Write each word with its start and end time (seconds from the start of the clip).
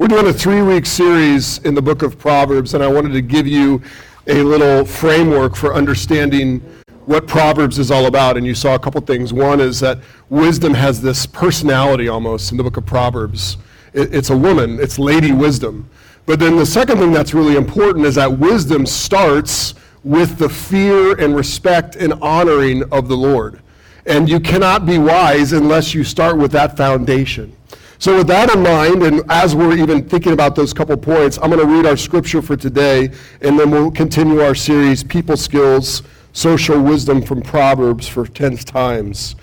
We're 0.00 0.08
doing 0.08 0.28
a 0.28 0.32
three 0.32 0.62
week 0.62 0.86
series 0.86 1.58
in 1.58 1.74
the 1.74 1.82
book 1.82 2.00
of 2.00 2.18
Proverbs, 2.18 2.72
and 2.72 2.82
I 2.82 2.86
wanted 2.86 3.12
to 3.12 3.20
give 3.20 3.46
you 3.46 3.82
a 4.28 4.42
little 4.42 4.82
framework 4.86 5.54
for 5.54 5.74
understanding 5.74 6.60
what 7.04 7.26
Proverbs 7.26 7.78
is 7.78 7.90
all 7.90 8.06
about. 8.06 8.38
And 8.38 8.46
you 8.46 8.54
saw 8.54 8.74
a 8.74 8.78
couple 8.78 9.02
things. 9.02 9.34
One 9.34 9.60
is 9.60 9.78
that 9.80 9.98
wisdom 10.30 10.72
has 10.72 11.02
this 11.02 11.26
personality 11.26 12.08
almost 12.08 12.50
in 12.50 12.56
the 12.56 12.62
book 12.62 12.78
of 12.78 12.86
Proverbs. 12.86 13.58
It's 13.92 14.30
a 14.30 14.36
woman, 14.36 14.80
it's 14.80 14.98
Lady 14.98 15.32
Wisdom. 15.32 15.90
But 16.24 16.40
then 16.40 16.56
the 16.56 16.64
second 16.64 16.96
thing 16.96 17.12
that's 17.12 17.34
really 17.34 17.56
important 17.56 18.06
is 18.06 18.14
that 18.14 18.38
wisdom 18.38 18.86
starts 18.86 19.74
with 20.02 20.38
the 20.38 20.48
fear 20.48 21.20
and 21.20 21.36
respect 21.36 21.96
and 21.96 22.14
honoring 22.22 22.90
of 22.90 23.08
the 23.08 23.18
Lord. 23.18 23.60
And 24.06 24.30
you 24.30 24.40
cannot 24.40 24.86
be 24.86 24.96
wise 24.96 25.52
unless 25.52 25.92
you 25.92 26.04
start 26.04 26.38
with 26.38 26.52
that 26.52 26.78
foundation. 26.78 27.54
So, 28.00 28.16
with 28.16 28.28
that 28.28 28.50
in 28.50 28.62
mind, 28.62 29.02
and 29.02 29.22
as 29.30 29.54
we're 29.54 29.76
even 29.76 30.08
thinking 30.08 30.32
about 30.32 30.56
those 30.56 30.72
couple 30.72 30.96
points, 30.96 31.38
I'm 31.42 31.50
going 31.50 31.60
to 31.60 31.70
read 31.70 31.84
our 31.84 31.98
scripture 31.98 32.40
for 32.40 32.56
today, 32.56 33.10
and 33.42 33.58
then 33.58 33.70
we'll 33.70 33.90
continue 33.90 34.40
our 34.40 34.54
series, 34.54 35.04
People 35.04 35.36
Skills, 35.36 36.02
Social 36.32 36.80
Wisdom 36.80 37.20
from 37.20 37.42
Proverbs, 37.42 38.08
for 38.08 38.24
10th 38.24 38.64
times. 38.64 39.36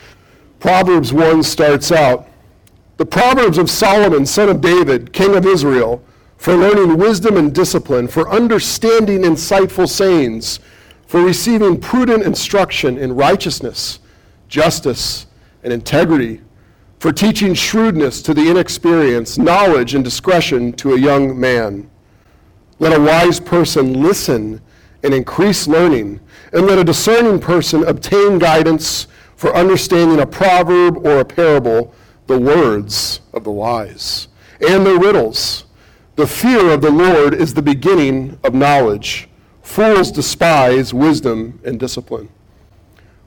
Proverbs 0.59 1.13
1 1.13 1.43
starts 1.43 1.91
out 1.91 2.29
The 2.97 3.05
Proverbs 3.05 3.59
of 3.59 3.69
Solomon, 3.69 4.25
son 4.25 4.49
of 4.49 4.59
David, 4.59 5.13
king 5.13 5.35
of 5.35 5.45
Israel, 5.45 6.03
for 6.37 6.55
learning 6.55 6.97
wisdom 6.97 7.37
and 7.37 7.53
discipline, 7.53 8.07
for 8.07 8.27
understanding 8.27 9.21
insightful 9.21 9.87
sayings, 9.87 10.59
for 11.05 11.21
receiving 11.21 11.79
prudent 11.79 12.23
instruction 12.23 12.97
in 12.97 13.15
righteousness, 13.15 13.99
justice, 14.47 15.27
and 15.61 15.71
integrity 15.71 16.41
for 16.99 17.11
teaching 17.11 17.53
shrewdness 17.53 18.21
to 18.23 18.33
the 18.33 18.49
inexperienced, 18.49 19.37
knowledge 19.37 19.93
and 19.93 20.03
discretion 20.03 20.73
to 20.73 20.93
a 20.93 20.99
young 20.99 21.39
man. 21.39 21.89
Let 22.79 22.97
a 22.97 23.01
wise 23.01 23.39
person 23.39 24.01
listen 24.01 24.61
and 25.03 25.13
increase 25.13 25.67
learning, 25.67 26.19
and 26.53 26.65
let 26.65 26.79
a 26.79 26.83
discerning 26.83 27.39
person 27.39 27.83
obtain 27.83 28.39
guidance 28.39 29.07
for 29.35 29.55
understanding 29.55 30.19
a 30.19 30.25
proverb 30.25 31.05
or 31.05 31.19
a 31.19 31.25
parable, 31.25 31.93
the 32.25 32.39
words 32.39 33.21
of 33.33 33.43
the 33.43 33.51
wise, 33.51 34.27
and 34.67 34.85
their 34.85 34.99
riddles. 34.99 35.65
The 36.15 36.25
fear 36.25 36.71
of 36.71 36.81
the 36.81 36.89
Lord 36.89 37.35
is 37.35 37.53
the 37.53 37.61
beginning 37.61 38.39
of 38.43 38.55
knowledge. 38.55 39.29
Fools 39.61 40.11
despise 40.11 40.93
wisdom 40.93 41.59
and 41.63 41.79
discipline. 41.79 42.29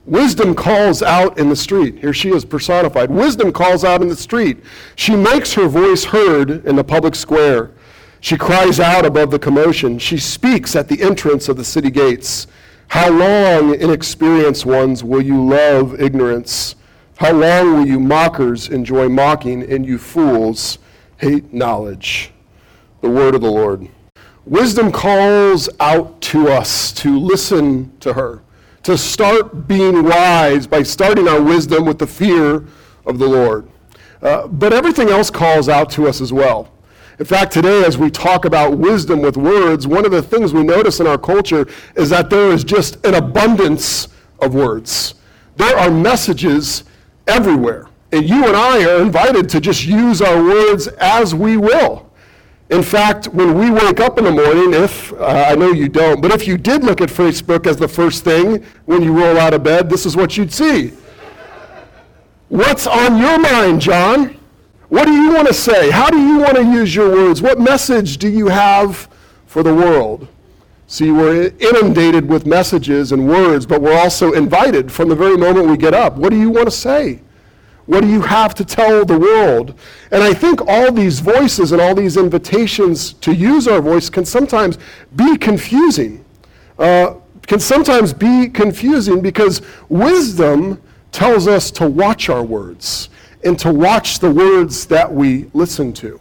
Wisdom 0.07 0.55
calls 0.55 1.03
out 1.03 1.39
in 1.39 1.51
the 1.51 1.57
street. 1.57 1.99
Here 1.99 2.15
she 2.15 2.31
is 2.31 2.45
personified. 2.45 3.11
Wisdom 3.11 3.53
calls 3.53 3.85
out 3.85 4.01
in 4.01 4.09
the 4.09 4.17
street. 4.17 4.59
She 4.97 5.15
makes 5.15 5.53
her 5.55 5.69
voice 5.69 6.05
heard 6.05 6.65
in 6.67 6.77
the 6.77 6.85
public 6.85 7.15
square. 7.15 7.73
She 8.21 8.37
cries 8.37 8.81
out 8.81 9.05
above 9.05 9.31
the 9.31 9.39
commotion. 9.39 9.99
She 9.99 10.17
speaks 10.17 10.75
at 10.75 10.89
the 10.89 11.03
entrance 11.03 11.49
of 11.49 11.57
the 11.57 11.65
city 11.65 11.91
gates. 11.91 12.47
How 12.89 13.11
long, 13.11 13.75
inexperienced 13.75 14.65
ones, 14.65 15.05
will 15.05 15.23
you 15.23 15.47
love 15.47 16.01
ignorance? 16.01 16.77
How 17.17 17.33
long 17.33 17.75
will 17.75 17.87
you 17.87 18.01
mockers 18.01 18.69
enjoy 18.69 19.09
mocking 19.09 19.71
and 19.71 19.85
you 19.85 19.99
fools 19.99 20.79
hate 21.19 21.53
knowledge? 21.53 22.33
The 23.03 23.11
word 23.11 23.35
of 23.35 23.43
the 23.43 23.51
Lord. 23.51 23.89
Wisdom 24.47 24.91
calls 24.91 25.69
out 25.79 26.21
to 26.23 26.49
us 26.49 26.91
to 26.93 27.19
listen 27.19 27.97
to 28.01 28.15
her 28.15 28.43
to 28.83 28.97
start 28.97 29.69
being 29.69 30.05
wise 30.05 30.67
by 30.67 30.83
starting 30.83 31.29
our 31.29 31.43
wisdom 31.43 31.85
with 31.85 31.99
the 31.99 32.07
fear 32.07 32.65
of 33.07 33.19
the 33.19 33.29
Lord. 33.29 33.69
Uh, 34.23 34.47
but 34.49 34.73
everything 34.73 35.09
else 35.09 35.31
calls 35.31 35.69
out 35.69 35.91
to 35.91 36.09
us 36.09 36.21
as 36.21 36.33
well. 36.33 36.73
In 37.19 37.27
fact, 37.27 37.53
today, 37.53 37.85
as 37.85 37.99
we 37.99 38.11
talk 38.11 38.47
about 38.47 38.79
wisdom 38.79 39.21
with 39.21 39.37
words, 39.37 39.87
one 39.87 40.07
of 40.07 40.11
the 40.11 40.23
things 40.23 40.55
we 40.55 40.63
notice 40.63 41.01
in 41.01 41.07
our 41.07 41.19
culture 41.19 41.69
is 41.95 42.09
that 42.09 42.31
there 42.31 42.51
is 42.51 42.65
just 42.65 43.05
an 43.05 43.15
abundance 43.15 44.09
of 44.41 44.55
words. 44.55 45.15
There 45.57 45.77
are 45.77 45.91
messages 45.91 46.85
everywhere. 47.27 47.89
And 48.13 48.29
you 48.29 48.47
and 48.47 48.57
I 48.57 48.85
are 48.85 49.03
invited 49.03 49.49
to 49.51 49.61
just 49.61 49.85
use 49.85 50.23
our 50.23 50.43
words 50.43 50.87
as 50.87 51.35
we 51.35 51.59
will. 51.59 52.10
In 52.71 52.85
fact, 52.85 53.27
when 53.29 53.59
we 53.59 53.69
wake 53.69 53.99
up 53.99 54.17
in 54.17 54.25
the 54.25 54.31
morning, 54.31 54.73
if, 54.75 55.13
uh, 55.15 55.25
I 55.27 55.57
know 55.57 55.73
you 55.73 55.89
don't, 55.89 56.21
but 56.23 56.31
if 56.31 56.47
you 56.47 56.57
did 56.57 56.85
look 56.85 57.01
at 57.01 57.09
Facebook 57.09 57.67
as 57.67 57.77
the 57.77 57.89
first 57.89 58.23
thing 58.23 58.65
when 58.85 59.03
you 59.03 59.13
roll 59.13 59.39
out 59.39 59.55
of 59.55 59.65
bed, 59.65 59.91
this 59.91 60.07
is 60.07 60.17
what 60.17 60.37
you'd 60.37 60.53
see. 60.53 60.93
What's 62.49 62.87
on 62.87 63.19
your 63.19 63.41
mind, 63.41 63.81
John? 63.81 64.39
What 64.89 65.07
do 65.07 65.13
you 65.13 65.33
want 65.33 65.49
to 65.49 65.55
say? 65.55 65.91
How 65.91 66.11
do 66.11 66.19
you 66.19 66.39
want 66.39 66.57
to 66.57 66.63
use 66.63 66.95
your 66.95 67.11
words? 67.11 67.43
What 67.43 67.59
message 67.59 68.19
do 68.19 68.29
you 68.29 68.47
have 68.47 69.09
for 69.47 69.65
the 69.65 69.75
world? 69.75 70.29
See, 70.87 71.11
we're 71.11 71.53
inundated 71.59 72.29
with 72.29 72.47
messages 72.47 73.11
and 73.11 73.29
words, 73.29 73.67
but 73.67 73.81
we're 73.81 73.99
also 73.99 74.33
invited 74.33 74.91
from 74.91 75.09
the 75.09 75.15
very 75.17 75.37
moment 75.37 75.69
we 75.69 75.77
get 75.77 75.95
up. 75.95 76.17
What 76.17 76.31
do 76.31 76.39
you 76.39 76.51
want 76.51 76.67
to 76.67 76.73
say? 76.73 77.21
What 77.91 78.03
do 78.03 78.09
you 78.09 78.21
have 78.21 78.55
to 78.55 78.65
tell 78.65 79.05
the 79.05 79.19
world? 79.19 79.75
And 80.13 80.23
I 80.23 80.33
think 80.33 80.61
all 80.69 80.93
these 80.93 81.19
voices 81.19 81.73
and 81.73 81.81
all 81.81 81.93
these 81.93 82.17
invitations 82.17 83.15
to 83.15 83.35
use 83.35 83.67
our 83.67 83.81
voice 83.81 84.09
can 84.09 84.25
sometimes 84.25 84.79
be 85.17 85.37
confusing. 85.37 86.25
Uh, 86.79 87.15
can 87.49 87.59
sometimes 87.59 88.13
be 88.13 88.49
confusing 88.49 89.21
because 89.21 89.61
wisdom 89.89 90.81
tells 91.11 91.49
us 91.49 91.73
to 91.73 91.91
watch 91.91 92.29
our 92.29 92.45
words 92.45 93.09
and 93.43 93.59
to 93.59 93.73
watch 93.73 94.21
the 94.21 94.31
words 94.31 94.87
that 94.87 95.13
we 95.13 95.51
listen 95.53 95.93
to. 95.95 96.21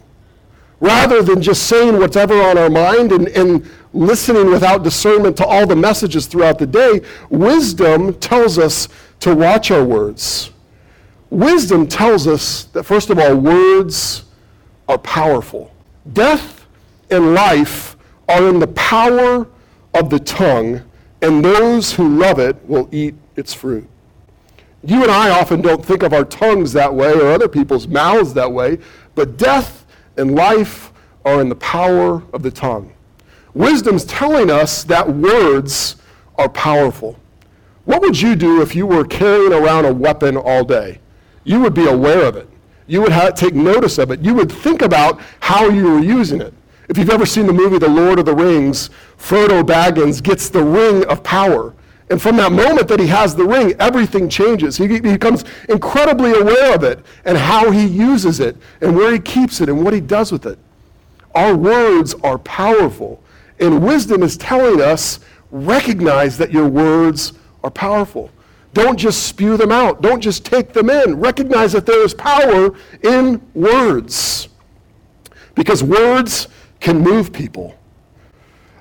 Rather 0.80 1.22
than 1.22 1.40
just 1.40 1.68
saying 1.68 1.96
whatever 2.00 2.34
on 2.42 2.58
our 2.58 2.68
mind 2.68 3.12
and, 3.12 3.28
and 3.28 3.70
listening 3.92 4.50
without 4.50 4.82
discernment 4.82 5.36
to 5.36 5.46
all 5.46 5.68
the 5.68 5.76
messages 5.76 6.26
throughout 6.26 6.58
the 6.58 6.66
day, 6.66 7.00
wisdom 7.28 8.12
tells 8.14 8.58
us 8.58 8.88
to 9.20 9.36
watch 9.36 9.70
our 9.70 9.84
words 9.84 10.50
Wisdom 11.30 11.86
tells 11.86 12.26
us 12.26 12.64
that, 12.64 12.82
first 12.82 13.08
of 13.08 13.18
all, 13.18 13.36
words 13.36 14.24
are 14.88 14.98
powerful. 14.98 15.72
Death 16.12 16.66
and 17.10 17.34
life 17.34 17.96
are 18.28 18.48
in 18.48 18.58
the 18.58 18.66
power 18.68 19.46
of 19.94 20.10
the 20.10 20.18
tongue, 20.18 20.82
and 21.22 21.44
those 21.44 21.92
who 21.92 22.18
love 22.18 22.38
it 22.38 22.56
will 22.68 22.88
eat 22.90 23.14
its 23.36 23.54
fruit. 23.54 23.88
You 24.82 25.02
and 25.02 25.10
I 25.10 25.30
often 25.30 25.60
don't 25.60 25.84
think 25.84 26.02
of 26.02 26.12
our 26.12 26.24
tongues 26.24 26.72
that 26.72 26.92
way 26.92 27.12
or 27.12 27.30
other 27.30 27.48
people's 27.48 27.86
mouths 27.86 28.34
that 28.34 28.50
way, 28.50 28.78
but 29.14 29.36
death 29.36 29.84
and 30.16 30.34
life 30.34 30.92
are 31.24 31.40
in 31.40 31.48
the 31.48 31.56
power 31.56 32.22
of 32.32 32.42
the 32.42 32.50
tongue. 32.50 32.92
Wisdom's 33.54 34.04
telling 34.04 34.50
us 34.50 34.84
that 34.84 35.08
words 35.08 35.96
are 36.36 36.48
powerful. 36.48 37.18
What 37.84 38.00
would 38.02 38.20
you 38.20 38.36
do 38.36 38.62
if 38.62 38.74
you 38.74 38.86
were 38.86 39.04
carrying 39.04 39.52
around 39.52 39.84
a 39.84 39.92
weapon 39.92 40.36
all 40.36 40.64
day? 40.64 41.00
You 41.44 41.60
would 41.60 41.74
be 41.74 41.86
aware 41.86 42.24
of 42.24 42.36
it. 42.36 42.48
You 42.86 43.02
would 43.02 43.12
take 43.36 43.54
notice 43.54 43.98
of 43.98 44.10
it. 44.10 44.20
You 44.20 44.34
would 44.34 44.50
think 44.50 44.82
about 44.82 45.20
how 45.40 45.68
you 45.68 45.84
were 45.84 46.00
using 46.00 46.40
it. 46.40 46.52
If 46.88 46.98
you've 46.98 47.10
ever 47.10 47.24
seen 47.24 47.46
the 47.46 47.52
movie 47.52 47.78
The 47.78 47.88
Lord 47.88 48.18
of 48.18 48.26
the 48.26 48.34
Rings, 48.34 48.90
Frodo 49.16 49.62
Baggins 49.62 50.20
gets 50.20 50.48
the 50.48 50.62
ring 50.62 51.06
of 51.06 51.22
power. 51.22 51.72
And 52.10 52.20
from 52.20 52.36
that 52.38 52.50
moment 52.50 52.88
that 52.88 52.98
he 52.98 53.06
has 53.06 53.36
the 53.36 53.44
ring, 53.44 53.74
everything 53.78 54.28
changes. 54.28 54.76
He 54.76 55.00
becomes 55.00 55.44
incredibly 55.68 56.32
aware 56.32 56.74
of 56.74 56.82
it 56.82 56.98
and 57.24 57.38
how 57.38 57.70
he 57.70 57.86
uses 57.86 58.40
it 58.40 58.56
and 58.80 58.96
where 58.96 59.12
he 59.12 59.20
keeps 59.20 59.60
it 59.60 59.68
and 59.68 59.84
what 59.84 59.94
he 59.94 60.00
does 60.00 60.32
with 60.32 60.46
it. 60.46 60.58
Our 61.36 61.56
words 61.56 62.14
are 62.24 62.38
powerful. 62.38 63.22
And 63.60 63.84
wisdom 63.84 64.24
is 64.24 64.36
telling 64.36 64.80
us 64.80 65.20
recognize 65.52 66.36
that 66.38 66.50
your 66.50 66.66
words 66.66 67.34
are 67.62 67.70
powerful. 67.70 68.30
Don't 68.72 68.96
just 68.96 69.24
spew 69.24 69.56
them 69.56 69.72
out. 69.72 70.00
Don't 70.00 70.20
just 70.20 70.44
take 70.44 70.72
them 70.72 70.90
in. 70.90 71.18
Recognize 71.18 71.72
that 71.72 71.86
there 71.86 72.04
is 72.04 72.14
power 72.14 72.74
in 73.02 73.40
words. 73.54 74.48
Because 75.54 75.82
words 75.82 76.48
can 76.78 77.00
move 77.00 77.32
people. 77.32 77.76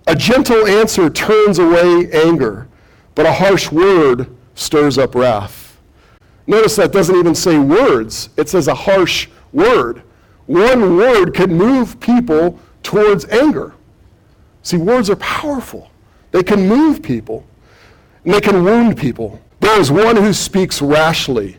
A 0.08 0.16
gentle 0.16 0.66
answer 0.66 1.10
turns 1.10 1.60
away 1.60 2.10
anger, 2.12 2.68
but 3.16 3.26
a 3.26 3.32
harsh 3.32 3.72
word 3.72 4.36
stirs 4.56 4.98
up 4.98 5.16
wrath. 5.16 5.78
Notice 6.48 6.76
that 6.78 6.92
doesn't 6.92 7.16
even 7.16 7.36
say 7.36 7.60
words, 7.60 8.30
it 8.36 8.50
says 8.50 8.68
a 8.68 8.74
harsh 8.74 9.28
word. 9.54 10.02
One 10.48 10.98
word 10.98 11.36
can 11.36 11.54
move 11.54 12.00
people 12.00 12.60
towards 12.82 13.26
anger. 13.26 13.76
See, 14.64 14.78
words 14.78 15.12
are 15.12 15.16
powerful, 15.18 15.92
they 16.32 16.42
can 16.42 16.68
move 16.68 17.04
people, 17.04 17.46
and 18.24 18.34
they 18.34 18.42
can 18.42 18.64
wound 18.64 18.98
people. 18.98 19.40
There 19.60 19.80
is 19.80 19.92
one 19.92 20.16
who 20.16 20.32
speaks 20.32 20.82
rashly, 20.82 21.58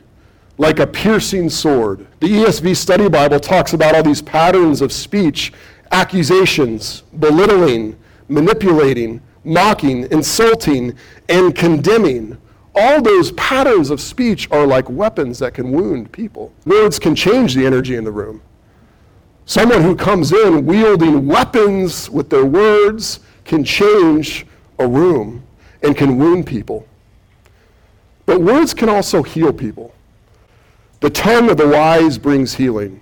like 0.56 0.78
a 0.78 0.86
piercing 0.86 1.50
sword. 1.50 2.06
The 2.20 2.28
ESV 2.28 2.76
Study 2.76 3.08
Bible 3.08 3.40
talks 3.40 3.74
about 3.74 3.94
all 3.94 4.02
these 4.02 4.22
patterns 4.22 4.80
of 4.80 4.90
speech 4.90 5.52
accusations, 5.92 7.02
belittling, 7.18 7.98
manipulating, 8.28 9.20
mocking, 9.44 10.10
insulting, 10.10 10.96
and 11.28 11.54
condemning. 11.54 12.38
All 12.74 13.02
those 13.02 13.32
patterns 13.32 13.90
of 13.90 14.00
speech 14.00 14.50
are 14.50 14.66
like 14.66 14.88
weapons 14.88 15.38
that 15.40 15.54
can 15.54 15.70
wound 15.72 16.12
people. 16.12 16.52
Words 16.64 16.98
can 16.98 17.14
change 17.14 17.54
the 17.54 17.66
energy 17.66 17.96
in 17.96 18.04
the 18.04 18.12
room. 18.12 18.40
Someone 19.44 19.82
who 19.82 19.96
comes 19.96 20.32
in 20.32 20.64
wielding 20.64 21.26
weapons 21.26 22.08
with 22.08 22.30
their 22.30 22.44
words 22.46 23.20
can 23.44 23.64
change 23.64 24.46
a 24.78 24.86
room 24.86 25.42
and 25.82 25.96
can 25.96 26.18
wound 26.18 26.46
people. 26.46 26.86
But 28.26 28.40
words 28.40 28.74
can 28.74 28.88
also 28.88 29.22
heal 29.22 29.52
people. 29.52 29.94
The 31.00 31.10
tongue 31.10 31.50
of 31.50 31.56
the 31.56 31.66
wise 31.66 32.18
brings 32.18 32.54
healing. 32.54 33.00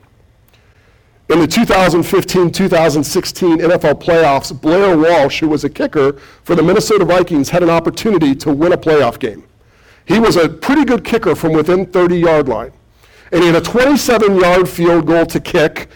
In 1.29 1.41
the 1.41 1.47
2015 1.47 2.51
2016 2.51 3.59
NFL 3.59 4.03
playoffs, 4.03 4.59
Blair 4.59 4.97
Walsh, 4.97 5.41
who 5.41 5.49
was 5.49 5.65
a 5.65 5.69
kicker 5.69 6.15
for 6.43 6.55
the 6.55 6.63
Minnesota 6.63 7.05
Vikings, 7.05 7.51
had 7.51 7.63
an 7.63 7.69
opportunity 7.69 8.35
to 8.37 8.53
win 8.53 8.73
a 8.73 8.79
playoff 8.79 9.19
game. 9.19 9.45
He 10.07 10.19
was 10.19 10.37
a 10.37 10.49
pretty 10.49 10.87
good 10.87 11.05
kicker 11.05 11.35
from 11.35 11.53
within 11.53 11.85
30 11.85 12.19
yard 12.19 12.49
line. 12.49 12.73
And 13.31 13.43
he 13.43 13.49
had 13.49 13.57
a 13.57 13.61
27 13.61 14.37
yard 14.37 14.67
field 14.67 15.07
goal 15.07 15.27
to 15.27 15.39
kick, 15.39 15.89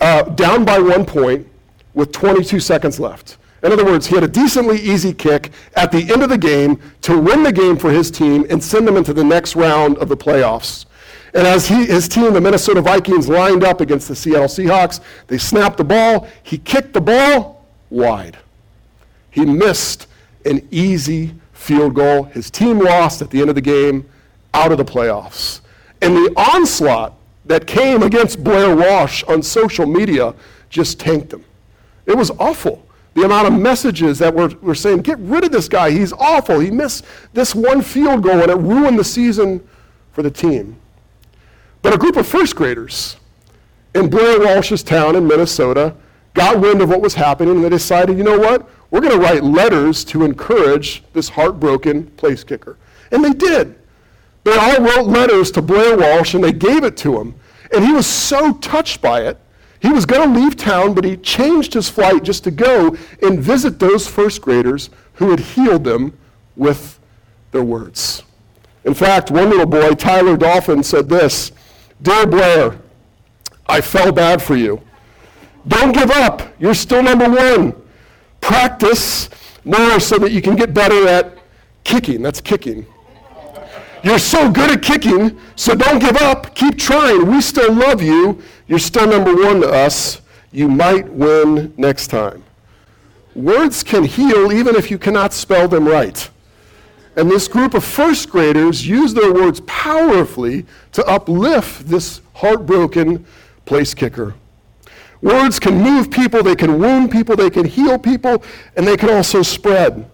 uh, 0.00 0.22
down 0.22 0.64
by 0.64 0.80
one 0.80 1.04
point 1.04 1.46
with 1.94 2.10
22 2.10 2.58
seconds 2.58 2.98
left. 2.98 3.36
In 3.62 3.70
other 3.70 3.84
words, 3.84 4.06
he 4.06 4.14
had 4.14 4.24
a 4.24 4.28
decently 4.28 4.78
easy 4.78 5.12
kick 5.12 5.52
at 5.74 5.92
the 5.92 6.12
end 6.12 6.22
of 6.22 6.28
the 6.28 6.38
game 6.38 6.80
to 7.02 7.18
win 7.18 7.42
the 7.44 7.52
game 7.52 7.76
for 7.76 7.90
his 7.90 8.10
team 8.10 8.44
and 8.50 8.62
send 8.62 8.88
them 8.88 8.96
into 8.96 9.12
the 9.12 9.22
next 9.22 9.54
round 9.54 9.98
of 9.98 10.08
the 10.08 10.16
playoffs. 10.16 10.86
And 11.34 11.46
as 11.46 11.66
he, 11.66 11.86
his 11.86 12.08
team, 12.08 12.34
the 12.34 12.40
Minnesota 12.40 12.82
Vikings, 12.82 13.28
lined 13.28 13.64
up 13.64 13.80
against 13.80 14.08
the 14.08 14.16
Seattle 14.16 14.48
Seahawks, 14.48 15.00
they 15.28 15.38
snapped 15.38 15.78
the 15.78 15.84
ball. 15.84 16.28
He 16.42 16.58
kicked 16.58 16.92
the 16.92 17.00
ball 17.00 17.64
wide. 17.88 18.36
He 19.30 19.46
missed 19.46 20.08
an 20.44 20.66
easy 20.70 21.34
field 21.52 21.94
goal. 21.94 22.24
His 22.24 22.50
team 22.50 22.80
lost 22.80 23.22
at 23.22 23.30
the 23.30 23.40
end 23.40 23.48
of 23.48 23.54
the 23.54 23.62
game, 23.62 24.08
out 24.52 24.72
of 24.72 24.78
the 24.78 24.84
playoffs. 24.84 25.60
And 26.02 26.16
the 26.16 26.32
onslaught 26.36 27.14
that 27.46 27.66
came 27.66 28.02
against 28.02 28.42
Blair 28.42 28.74
Walsh 28.74 29.22
on 29.24 29.42
social 29.42 29.86
media 29.86 30.34
just 30.68 30.98
tanked 30.98 31.32
him. 31.32 31.44
It 32.06 32.16
was 32.16 32.30
awful. 32.32 32.86
The 33.14 33.22
amount 33.22 33.48
of 33.48 33.54
messages 33.54 34.18
that 34.20 34.34
were, 34.34 34.48
were 34.62 34.74
saying, 34.74 34.98
get 34.98 35.18
rid 35.18 35.44
of 35.44 35.52
this 35.52 35.68
guy. 35.68 35.90
He's 35.90 36.12
awful. 36.14 36.60
He 36.60 36.70
missed 36.70 37.04
this 37.32 37.54
one 37.54 37.82
field 37.82 38.22
goal 38.22 38.40
and 38.40 38.50
it 38.50 38.56
ruined 38.56 38.98
the 38.98 39.04
season 39.04 39.66
for 40.12 40.22
the 40.22 40.30
team. 40.30 40.76
But 41.82 41.92
a 41.92 41.98
group 41.98 42.16
of 42.16 42.26
first 42.26 42.56
graders 42.56 43.16
in 43.94 44.08
Blair 44.08 44.40
Walsh's 44.40 44.82
town 44.82 45.16
in 45.16 45.26
Minnesota 45.26 45.94
got 46.34 46.60
wind 46.60 46.80
of 46.80 46.88
what 46.88 47.02
was 47.02 47.14
happening 47.14 47.56
and 47.56 47.64
they 47.64 47.68
decided, 47.68 48.16
you 48.16 48.24
know 48.24 48.38
what? 48.38 48.68
We're 48.90 49.00
going 49.00 49.12
to 49.12 49.18
write 49.18 49.42
letters 49.42 50.04
to 50.04 50.24
encourage 50.24 51.02
this 51.12 51.28
heartbroken 51.28 52.06
place 52.12 52.44
kicker. 52.44 52.78
And 53.10 53.24
they 53.24 53.32
did. 53.32 53.78
They 54.44 54.56
all 54.56 54.80
wrote 54.80 55.06
letters 55.06 55.50
to 55.52 55.62
Blair 55.62 55.96
Walsh 55.96 56.34
and 56.34 56.42
they 56.42 56.52
gave 56.52 56.84
it 56.84 56.96
to 56.98 57.18
him. 57.18 57.34
And 57.74 57.84
he 57.84 57.92
was 57.92 58.06
so 58.06 58.54
touched 58.54 59.00
by 59.00 59.22
it, 59.22 59.38
he 59.82 59.90
was 59.90 60.06
going 60.06 60.32
to 60.32 60.40
leave 60.40 60.56
town, 60.56 60.94
but 60.94 61.04
he 61.04 61.16
changed 61.16 61.74
his 61.74 61.88
flight 61.88 62.22
just 62.22 62.44
to 62.44 62.52
go 62.52 62.96
and 63.20 63.40
visit 63.40 63.80
those 63.80 64.06
first 64.06 64.40
graders 64.40 64.90
who 65.14 65.30
had 65.30 65.40
healed 65.40 65.82
them 65.82 66.16
with 66.54 67.00
their 67.50 67.64
words. 67.64 68.22
In 68.84 68.94
fact, 68.94 69.32
one 69.32 69.50
little 69.50 69.66
boy, 69.66 69.94
Tyler 69.94 70.36
Dolphin, 70.36 70.84
said 70.84 71.08
this 71.08 71.50
Dear 72.00 72.28
Blair, 72.28 72.78
I 73.66 73.80
felt 73.80 74.14
bad 74.14 74.40
for 74.40 74.54
you. 74.54 74.80
Don't 75.66 75.92
give 75.92 76.12
up. 76.12 76.42
You're 76.60 76.74
still 76.74 77.02
number 77.02 77.28
one. 77.28 77.74
Practice 78.40 79.30
more 79.64 79.98
so 79.98 80.16
that 80.18 80.30
you 80.30 80.42
can 80.42 80.54
get 80.54 80.72
better 80.72 81.08
at 81.08 81.38
kicking. 81.82 82.22
That's 82.22 82.40
kicking. 82.40 82.86
You're 84.02 84.18
so 84.18 84.50
good 84.50 84.70
at 84.70 84.82
kicking, 84.82 85.38
so 85.54 85.74
don't 85.74 86.00
give 86.00 86.16
up. 86.16 86.54
Keep 86.56 86.76
trying. 86.76 87.30
We 87.30 87.40
still 87.40 87.72
love 87.72 88.02
you. 88.02 88.42
You're 88.66 88.80
still 88.80 89.06
number 89.06 89.34
one 89.34 89.60
to 89.60 89.68
us. 89.68 90.20
You 90.50 90.68
might 90.68 91.08
win 91.08 91.72
next 91.76 92.08
time. 92.08 92.42
Words 93.34 93.82
can 93.82 94.04
heal 94.04 94.52
even 94.52 94.74
if 94.74 94.90
you 94.90 94.98
cannot 94.98 95.32
spell 95.32 95.68
them 95.68 95.86
right. 95.86 96.28
And 97.16 97.30
this 97.30 97.46
group 97.46 97.74
of 97.74 97.84
first 97.84 98.28
graders 98.28 98.86
use 98.86 99.14
their 99.14 99.32
words 99.32 99.60
powerfully 99.66 100.66
to 100.92 101.04
uplift 101.06 101.86
this 101.86 102.20
heartbroken 102.34 103.24
place 103.66 103.94
kicker. 103.94 104.34
Words 105.20 105.60
can 105.60 105.80
move 105.80 106.10
people, 106.10 106.42
they 106.42 106.56
can 106.56 106.80
wound 106.80 107.12
people, 107.12 107.36
they 107.36 107.50
can 107.50 107.64
heal 107.64 107.98
people, 107.98 108.42
and 108.76 108.86
they 108.86 108.96
can 108.96 109.10
also 109.10 109.42
spread. 109.42 110.10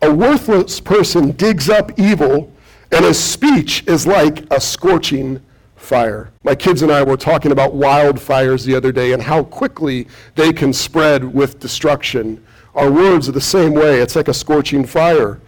A 0.00 0.12
worthless 0.12 0.80
person 0.80 1.32
digs 1.32 1.68
up 1.68 1.98
evil, 1.98 2.52
and 2.92 3.04
his 3.04 3.18
speech 3.18 3.84
is 3.86 4.06
like 4.06 4.44
a 4.52 4.60
scorching 4.60 5.40
fire. 5.76 6.30
My 6.42 6.54
kids 6.54 6.82
and 6.82 6.90
I 6.90 7.02
were 7.02 7.16
talking 7.16 7.52
about 7.52 7.72
wildfires 7.72 8.64
the 8.64 8.74
other 8.74 8.92
day 8.92 9.12
and 9.12 9.22
how 9.22 9.44
quickly 9.44 10.08
they 10.34 10.52
can 10.52 10.72
spread 10.72 11.22
with 11.24 11.60
destruction. 11.60 12.44
Our 12.74 12.90
words 12.90 13.28
are 13.28 13.32
the 13.32 13.40
same 13.40 13.72
way, 13.72 14.00
it's 14.00 14.16
like 14.16 14.28
a 14.28 14.34
scorching 14.34 14.84
fire. 14.84 15.40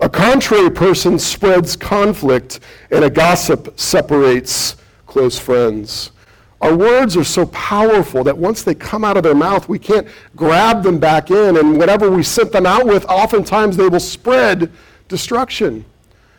A 0.00 0.08
contrary 0.08 0.70
person 0.70 1.18
spreads 1.18 1.74
conflict, 1.74 2.60
and 2.92 3.04
a 3.04 3.10
gossip 3.10 3.78
separates 3.80 4.76
close 5.06 5.40
friends. 5.40 6.12
Our 6.60 6.76
words 6.76 7.16
are 7.16 7.24
so 7.24 7.46
powerful 7.46 8.22
that 8.24 8.36
once 8.36 8.62
they 8.62 8.76
come 8.76 9.04
out 9.04 9.16
of 9.16 9.24
their 9.24 9.34
mouth, 9.34 9.68
we 9.68 9.78
can't 9.78 10.06
grab 10.36 10.84
them 10.84 10.98
back 10.98 11.32
in, 11.32 11.56
and 11.56 11.78
whatever 11.78 12.10
we 12.10 12.22
sent 12.22 12.52
them 12.52 12.66
out 12.66 12.86
with, 12.86 13.04
oftentimes 13.06 13.76
they 13.76 13.88
will 13.88 13.98
spread 13.98 14.70
destruction. 15.08 15.84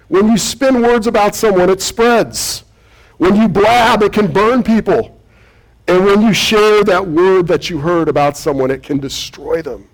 When 0.09 0.27
you 0.27 0.37
spin 0.37 0.81
words 0.81 1.07
about 1.07 1.35
someone, 1.35 1.69
it 1.69 1.81
spreads. 1.81 2.65
When 3.17 3.35
you 3.35 3.47
blab, 3.47 4.03
it 4.03 4.11
can 4.11 4.31
burn 4.31 4.63
people. 4.63 5.17
And 5.87 6.05
when 6.05 6.21
you 6.21 6.33
share 6.33 6.83
that 6.83 7.07
word 7.07 7.47
that 7.47 7.69
you 7.69 7.79
heard 7.79 8.09
about 8.09 8.37
someone, 8.37 8.69
it 8.69 8.83
can 8.83 8.99
destroy 8.99 9.61
them. 9.61 9.87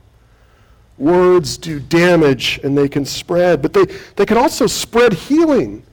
Words 0.98 1.58
do 1.58 1.80
damage 1.80 2.60
and 2.64 2.78
they 2.78 2.88
can 2.88 3.06
spread, 3.06 3.62
but 3.62 3.74
they, 3.74 3.86
they 4.16 4.26
can 4.26 4.38
also 4.38 4.68
spread 4.68 5.14
healing. 5.14 5.84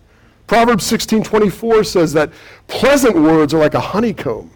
Proverbs 0.46 0.84
16:24 0.90 1.86
says 1.86 2.12
that 2.12 2.30
pleasant 2.69 3.16
words 3.16 3.54
are 3.54 3.58
like 3.58 3.74
a 3.74 3.80
honeycomb. 3.80 4.50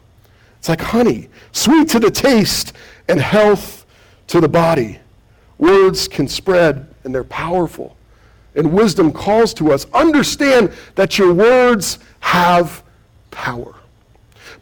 It's 0.59 0.69
like 0.69 0.81
honey, 0.81 1.29
sweet 1.53 1.89
to 1.91 1.99
the 1.99 2.11
taste 2.11 2.73
and 3.09 3.21
health 3.21 3.87
to 4.29 4.41
the 4.41 4.49
body. 4.49 5.01
Words 5.59 6.07
can 6.07 6.29
spread 6.29 6.87
and 7.05 7.15
they're 7.15 7.25
powerful. 7.25 7.97
And 8.57 8.73
wisdom 8.73 9.13
calls 9.13 9.55
to 9.55 9.73
us 9.73 9.87
understand 9.93 10.73
that 10.95 11.19
your 11.19 11.33
words 11.33 11.99
have 12.21 12.83
power. 13.31 13.75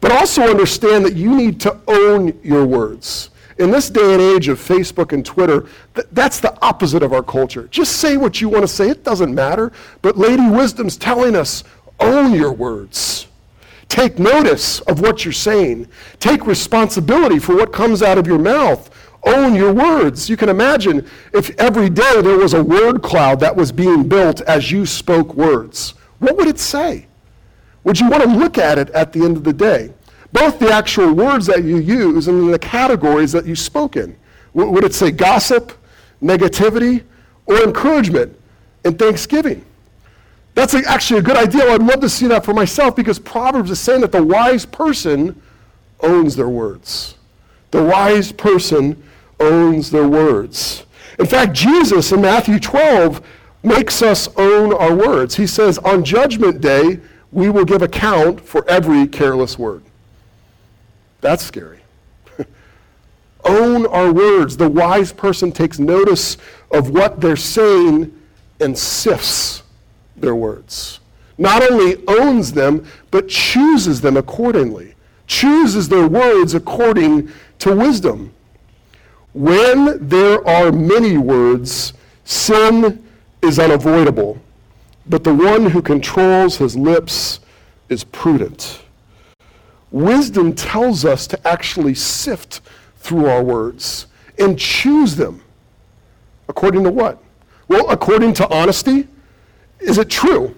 But 0.01 0.11
also 0.11 0.43
understand 0.43 1.05
that 1.05 1.15
you 1.15 1.35
need 1.35 1.59
to 1.61 1.79
own 1.87 2.37
your 2.43 2.65
words. 2.65 3.31
In 3.57 3.71
this 3.71 3.89
day 3.89 4.13
and 4.13 4.21
age 4.21 4.49
of 4.49 4.59
Facebook 4.59 5.13
and 5.13 5.25
Twitter, 5.25 5.67
th- 5.95 6.07
that's 6.11 6.41
the 6.41 6.61
opposite 6.61 7.01
of 7.01 7.13
our 7.13 7.23
culture. 7.23 7.69
Just 7.71 7.97
say 7.97 8.17
what 8.17 8.41
you 8.41 8.49
want 8.49 8.63
to 8.63 8.67
say, 8.67 8.89
it 8.89 9.05
doesn't 9.05 9.33
matter. 9.33 9.71
But 10.01 10.17
Lady 10.17 10.47
Wisdom's 10.47 10.97
telling 10.97 11.35
us 11.35 11.63
own 12.01 12.33
your 12.33 12.51
words. 12.51 13.27
Take 13.87 14.19
notice 14.19 14.81
of 14.81 14.99
what 14.99 15.23
you're 15.23 15.31
saying. 15.31 15.87
Take 16.19 16.45
responsibility 16.45 17.39
for 17.39 17.55
what 17.55 17.71
comes 17.71 18.03
out 18.03 18.17
of 18.17 18.27
your 18.27 18.39
mouth. 18.39 18.89
Own 19.25 19.55
your 19.55 19.73
words. 19.73 20.29
You 20.29 20.37
can 20.37 20.49
imagine 20.49 21.07
if 21.33 21.49
every 21.59 21.89
day 21.89 22.21
there 22.21 22.37
was 22.37 22.53
a 22.53 22.63
word 22.63 23.01
cloud 23.01 23.39
that 23.39 23.55
was 23.55 23.71
being 23.71 24.07
built 24.07 24.41
as 24.41 24.71
you 24.71 24.85
spoke 24.85 25.33
words. 25.33 25.95
What 26.19 26.37
would 26.37 26.47
it 26.47 26.59
say? 26.59 27.07
Would 27.83 27.99
you 27.99 28.09
want 28.09 28.23
to 28.23 28.29
look 28.29 28.57
at 28.57 28.77
it 28.77 28.89
at 28.91 29.13
the 29.13 29.23
end 29.23 29.37
of 29.37 29.43
the 29.43 29.53
day? 29.53 29.91
both 30.35 30.59
the 30.59 30.69
actual 30.69 31.13
words 31.13 31.45
that 31.45 31.63
you 31.63 31.77
use 31.77 32.27
and 32.27 32.53
the 32.53 32.59
categories 32.59 33.31
that 33.31 33.45
you 33.45 33.55
spoke 33.55 33.95
in. 33.95 34.17
Would 34.53 34.83
it 34.83 34.93
say 34.93 35.09
gossip, 35.09 35.71
negativity, 36.21 37.03
or 37.45 37.63
encouragement 37.63 38.37
and 38.83 38.99
thanksgiving? 38.99 39.63
That's 40.53 40.73
actually 40.73 41.21
a 41.21 41.23
good 41.23 41.37
idea. 41.37 41.71
I'd 41.71 41.81
love 41.81 42.01
to 42.01 42.09
see 42.09 42.27
that 42.27 42.43
for 42.43 42.53
myself 42.53 42.97
because 42.97 43.17
Proverbs 43.17 43.71
is 43.71 43.79
saying 43.79 44.01
that 44.01 44.11
the 44.11 44.23
wise 44.23 44.65
person 44.65 45.41
owns 46.01 46.35
their 46.35 46.49
words. 46.49 47.15
The 47.71 47.83
wise 47.83 48.33
person 48.33 49.01
owns 49.39 49.91
their 49.91 50.07
words. 50.07 50.85
In 51.19 51.25
fact, 51.25 51.53
Jesus 51.53 52.11
in 52.11 52.21
Matthew 52.21 52.59
12 52.59 53.25
makes 53.63 54.01
us 54.01 54.29
own 54.37 54.73
our 54.73 54.93
words. 54.93 55.35
He 55.35 55.47
says, 55.47 55.77
On 55.79 56.03
judgment 56.03 56.61
day, 56.61 56.99
we 57.31 57.49
will 57.49 57.65
give 57.65 57.81
account 57.81 58.39
for 58.39 58.67
every 58.69 59.07
careless 59.07 59.57
word. 59.57 59.83
That's 61.21 61.43
scary. 61.43 61.79
Own 63.43 63.87
our 63.87 64.13
words. 64.13 64.57
The 64.57 64.69
wise 64.69 65.11
person 65.11 65.51
takes 65.51 65.79
notice 65.79 66.37
of 66.71 66.91
what 66.91 67.19
they're 67.19 67.35
saying 67.35 68.13
and 68.61 68.77
sifts 68.77 69.63
their 70.15 70.35
words. 70.35 70.99
Not 71.37 71.69
only 71.69 71.97
owns 72.07 72.53
them, 72.53 72.85
but 73.11 73.27
chooses 73.27 73.99
them 74.01 74.17
accordingly. 74.17 74.93
Chooses 75.27 75.89
their 75.89 76.07
words 76.07 76.53
according 76.53 77.31
to 77.59 77.75
wisdom. 77.75 78.34
When 79.35 80.07
there 80.07 80.47
are 80.47 80.71
many 80.71 81.17
words, 81.17 81.91
sin 82.23 83.05
is 83.41 83.59
unavoidable, 83.59 84.39
but 85.07 85.25
the 85.25 85.33
one 85.35 85.65
who 85.71 85.81
controls 85.81 86.55
his 86.55 86.77
lips 86.77 87.41
is 87.89 88.05
prudent. 88.05 88.79
wisdom 89.91 90.53
tells 90.53 91.03
us 91.03 91.27
to 91.27 91.47
actually 91.47 91.95
sift 91.95 92.61
through 92.97 93.25
our 93.25 93.43
words 93.43 94.07
and 94.39 94.57
choose 94.57 95.17
them. 95.17 95.41
According 96.47 96.85
to 96.85 96.91
what? 96.91 97.21
Well, 97.67 97.89
according 97.89 98.35
to 98.35 98.49
honesty. 98.49 99.05
Is 99.81 99.97
it 99.97 100.09
true? 100.09 100.55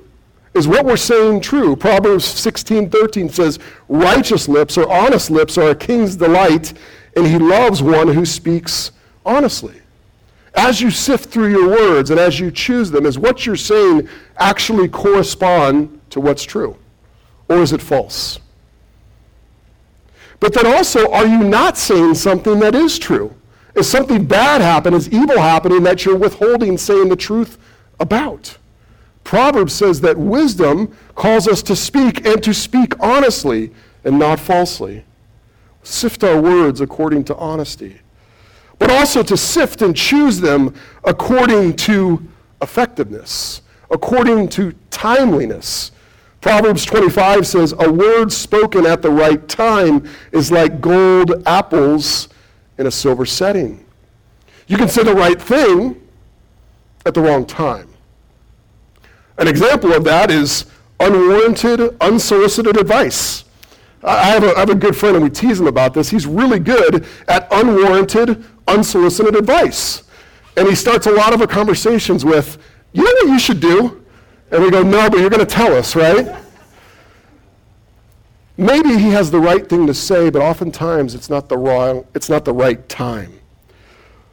Is 0.53 0.67
what 0.67 0.86
we're 0.86 0.98
saying 0.98 1.41
true? 1.41 1.75
Proverbs 1.75 2.25
16:13 2.25 3.29
says, 3.29 3.57
"Righteous 3.89 4.48
lips 4.48 4.77
or 4.77 4.88
honest 4.88 5.31
lips 5.31 5.57
are 5.57 5.72
a 5.72 5.75
king's 5.75 6.15
delight, 6.15 6.74
and 7.18 7.28
he 7.28 7.38
loves 7.38 7.84
one 7.84 8.08
who 8.08 8.26
speaks 8.26 8.92
honestly." 9.26 9.82
As 10.56 10.82
you 10.82 10.90
sift 10.90 11.30
through 11.30 11.50
your 11.50 11.70
words 11.70 12.10
and 12.10 12.20
as 12.20 12.40
you 12.40 12.50
choose 12.50 12.90
them, 12.90 13.06
is 13.06 13.20
what 13.20 13.46
you're 13.46 13.56
saying 13.56 14.08
actually 14.38 14.88
correspond 14.88 16.00
to 16.10 16.20
what's 16.20 16.44
true? 16.44 16.76
Or 17.48 17.58
is 17.58 17.74
it 17.74 17.82
false? 17.82 18.40
But 20.40 20.54
then 20.54 20.66
also, 20.66 21.12
are 21.12 21.28
you 21.28 21.44
not 21.44 21.78
saying 21.78 22.16
something 22.16 22.60
that 22.60 22.74
is 22.74 22.98
true? 22.98 23.34
Is 23.76 23.88
something 23.88 24.26
bad 24.26 24.62
happening, 24.62 24.98
is 24.98 25.10
evil 25.10 25.38
happening 25.40 25.84
that 25.84 26.06
you're 26.06 26.18
withholding 26.18 26.78
saying 26.78 27.10
the 27.10 27.16
truth 27.16 27.60
about? 28.00 28.58
Proverbs 29.24 29.74
says 29.74 30.02
that 30.02 30.18
wisdom 30.18 30.96
calls 31.14 31.48
us 31.48 31.62
to 31.64 31.76
speak 31.76 32.26
and 32.26 32.42
to 32.42 32.54
speak 32.54 32.94
honestly 33.00 33.72
and 34.04 34.18
not 34.18 34.40
falsely. 34.40 35.04
Sift 35.88 36.25
our 36.25 36.39
words 36.39 36.82
according 36.82 37.24
to 37.24 37.36
honesty, 37.38 38.01
but 38.77 38.91
also 38.91 39.24
to 39.24 39.38
sift 39.38 39.82
and 39.82 39.96
choose 39.96 40.41
them 40.41 40.75
according 41.06 41.77
to 41.77 42.27
effectiveness, 42.62 43.62
according 43.89 44.50
to 44.50 44.74
timeliness. 44.91 45.94
Proverbs 46.41 46.84
25 46.84 47.48
says, 47.48 47.74
A 47.79 47.89
word 47.89 48.34
spoken 48.34 48.86
at 48.86 49.01
the 49.01 49.10
right 49.10 49.48
time 49.48 50.06
is 50.34 50.51
like 50.51 50.82
gold 50.82 51.41
apples 51.48 52.27
in 52.77 52.86
a 52.86 52.91
silver 52.91 53.25
setting. 53.25 53.86
You 54.67 54.75
can 54.75 54.89
say 54.89 55.03
the 55.03 55.15
right 55.15 55.41
thing 55.41 56.06
at 57.06 57.13
the 57.13 57.22
wrong 57.22 57.46
time. 57.46 57.88
An 59.38 59.48
example 59.48 59.94
of 59.94 60.03
that 60.03 60.32
is 60.32 60.65
unwarranted, 61.00 61.96
unsolicited 62.01 62.75
advice. 62.75 63.46
I 64.04 64.25
have, 64.25 64.44
a, 64.44 64.56
I 64.56 64.60
have 64.60 64.70
a 64.70 64.75
good 64.75 64.96
friend, 64.96 65.16
and 65.16 65.24
we 65.24 65.30
tease 65.30 65.60
him 65.60 65.68
about 65.68 65.94
this. 65.94 66.10
He's 66.10 66.27
really 66.27 66.60
good 66.60 67.06
at 67.27 67.48
unwarranted, 67.51 68.44
unsolicited 68.68 69.36
advice. 69.36 70.04
And 70.56 70.68
he 70.68 70.75
starts 70.75 71.08
a 71.08 71.12
lot 71.12 71.34
of 71.34 71.42
our 71.42 71.48
conversations 71.48 72.24
with, 72.24 72.58
You 72.94 73.04
know 73.04 73.12
what 73.12 73.27
you 73.34 73.39
should 73.39 73.60
do? 73.60 74.06
And 74.51 74.63
we 74.63 74.72
go, 74.72 74.84
No, 74.84 75.10
but 75.10 75.20
you're 75.20 75.30
going 75.30 75.46
to 75.46 75.51
tell 75.51 75.74
us, 75.74 75.96
right? 75.96 76.36
Maybe 78.58 78.89
he 78.98 79.10
has 79.12 79.30
the 79.30 79.39
right 79.39 79.68
thing 79.68 79.86
to 79.86 79.94
say, 79.94 80.32
but 80.32 80.42
oftentimes 80.42 81.13
it's 81.13 81.30
not 81.30 81.48
the 81.48 81.58
wrong, 81.58 82.08
it's 82.16 82.27
not 82.27 82.44
the 82.44 82.54
right 82.54 82.88
time. 82.89 83.39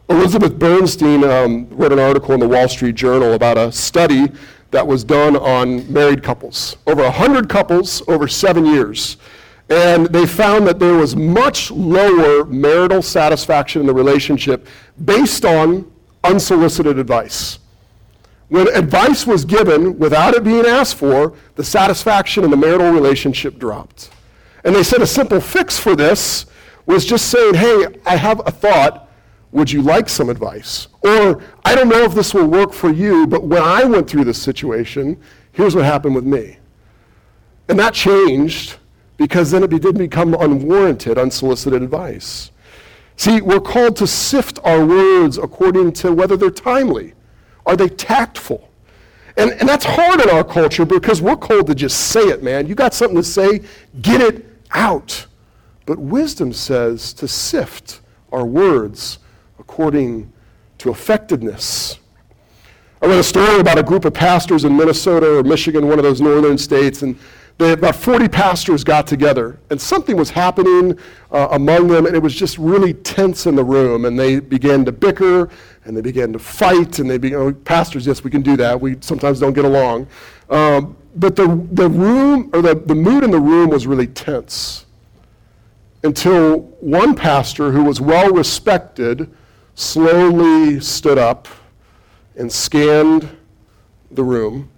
Elizabeth 0.09 0.59
Bernstein 0.59 1.25
um, 1.25 1.69
wrote 1.69 1.93
an 1.93 1.99
article 1.99 2.33
in 2.33 2.41
the 2.41 2.49
Wall 2.49 2.69
Street 2.69 2.95
Journal 2.95 3.35
about 3.35 3.59
a 3.59 3.71
study 3.71 4.29
that 4.71 4.87
was 4.87 5.05
done 5.05 5.37
on 5.37 5.91
married 5.93 6.23
couples, 6.23 6.77
over 6.87 7.03
100 7.03 7.51
couples 7.51 8.03
over 8.09 8.27
seven 8.27 8.65
years. 8.65 9.19
And 9.71 10.07
they 10.07 10.27
found 10.27 10.67
that 10.67 10.79
there 10.79 10.95
was 10.95 11.17
much 11.17 11.71
lower 11.71 12.45
marital 12.45 13.01
satisfaction 13.03 13.81
in 13.81 13.87
the 13.87 13.95
relationship 13.95 14.67
based 15.05 15.45
on 15.45 15.91
unsolicited 16.23 16.99
advice. 16.99 17.59
When 18.49 18.69
advice 18.69 19.27
was 19.27 19.45
given 19.45 19.99
without 19.99 20.35
it 20.35 20.45
being 20.45 20.67
asked 20.67 20.97
for, 20.97 21.35
the 21.57 21.65
satisfaction 21.65 22.45
in 22.45 22.51
the 22.51 22.57
marital 22.57 22.93
relationship 22.93 23.59
dropped. 23.59 24.11
And 24.65 24.75
they 24.75 24.83
said 24.83 25.03
a 25.03 25.07
simple 25.07 25.41
fix 25.41 25.79
for 25.79 25.97
this 25.97 26.47
was 26.87 27.05
just 27.05 27.31
saying, 27.31 27.55
hey, 27.55 27.87
I 28.05 28.17
have 28.17 28.41
a 28.47 28.51
thought. 28.51 29.09
Would 29.53 29.71
you 29.71 29.83
like 29.83 30.09
some 30.09 30.29
advice? 30.29 30.89
Or, 31.03 31.41
I 31.65 31.75
don't 31.75 31.89
know 31.89 32.03
if 32.03 32.13
this 32.13 32.35
will 32.35 32.47
work 32.47 32.73
for 32.73 32.91
you, 32.91 33.27
but 33.27 33.45
when 33.45 33.63
I 33.63 33.85
went 33.85 34.11
through 34.11 34.25
this 34.25 34.41
situation, 34.41 35.17
here's 35.53 35.77
what 35.77 35.85
happened 35.85 36.15
with 36.15 36.25
me. 36.25 36.59
And 37.69 37.79
that 37.79 37.95
changed 37.95 38.77
because 39.17 39.51
then 39.51 39.63
it 39.63 39.71
didn't 39.71 39.99
become 39.99 40.35
unwarranted, 40.35 41.19
unsolicited 41.19 41.83
advice. 41.83 42.51
See, 43.17 43.41
we're 43.41 43.61
called 43.61 43.97
to 43.97 44.07
sift 44.07 44.59
our 44.65 44.85
words 44.85 45.39
according 45.39 45.93
to 45.95 46.13
whether 46.13 46.37
they're 46.37 46.51
timely. 46.51 47.15
Are 47.65 47.77
they 47.77 47.89
tactful? 47.89 48.69
And, 49.37 49.53
and 49.53 49.69
that's 49.69 49.85
hard 49.85 50.21
in 50.21 50.31
our 50.31 50.45
culture 50.45 50.85
because 50.85 51.21
we're 51.21 51.37
called 51.37 51.67
to 51.69 51.75
just 51.75 52.09
say 52.09 52.23
it, 52.29 52.43
man. 52.43 52.67
You 52.67 52.75
got 52.75 52.95
something 52.95 53.17
to 53.17 53.23
say, 53.23 53.63
get 54.03 54.21
it 54.21 54.47
out. 54.73 55.27
But 55.87 55.99
wisdom 55.99 56.53
says 56.53 57.13
to 57.15 57.29
sift 57.29 58.01
our 58.33 58.45
words 58.45 59.19
according 59.59 60.33
to 60.79 60.91
effectiveness. 60.91 61.99
I 63.03 63.07
read 63.07 63.19
a 63.19 63.25
story 63.25 63.61
about 63.61 63.79
a 63.79 63.83
group 63.83 64.05
of 64.05 64.15
pastors 64.15 64.65
in 64.65 64.77
Minnesota 64.77 65.39
or 65.39 65.43
Michigan, 65.43 65.89
one 65.89 65.99
of 65.99 66.05
those 66.05 66.21
northern 66.21 66.57
states, 66.57 67.03
and 67.03 67.19
they, 67.59 67.73
about 67.73 67.95
40 67.95 68.29
pastors 68.29 68.83
got 68.83 69.07
together, 69.07 69.61
and 69.71 69.81
something 69.81 70.17
was 70.17 70.31
happening 70.31 70.99
uh, 71.31 71.49
among 71.53 71.87
them, 71.87 72.07
and 72.07 72.17
it 72.17 72.19
was 72.19 72.35
just 72.35 72.59
really 72.59 72.95
tense 72.95 73.47
in 73.47 73.55
the 73.55 73.63
room. 73.63 74.07
And 74.07 74.19
they 74.19 74.41
began 74.41 74.85
to 74.87 74.93
bicker, 74.93 75.49
and 75.85 75.97
they 75.97 76.01
began 76.01 76.33
to 76.33 76.39
fight, 76.41 76.99
and 76.99 77.09
they 77.09 77.17
began, 77.17 77.39
oh, 77.39 77.53
pastors, 77.53 78.07
yes, 78.07 78.25
we 78.25 78.31
can 78.31 78.43
do 78.43 78.57
that. 78.57 78.81
We 78.81 78.97
sometimes 79.01 79.39
don't 79.39 79.53
get 79.53 79.65
along. 79.65 80.09
Um, 80.51 80.97
but 81.15 81.37
the, 81.37 81.47
the 81.71 81.89
room, 81.89 82.51
or 82.53 82.61
the, 82.61 82.75
the 82.75 82.95
mood 82.95 83.23
in 83.23 83.31
the 83.31 83.41
room 83.41 83.71
was 83.71 83.87
really 83.87 84.09
tense 84.09 84.85
until 86.03 86.59
one 86.81 87.15
pastor 87.15 87.71
who 87.71 87.85
was 87.85 88.01
well 88.01 88.31
respected 88.33 89.33
slowly 89.75 90.79
stood 90.81 91.19
up 91.19 91.49
and 92.37 92.53
scanned 92.53 93.37
the 94.11 94.23
room 94.23 94.71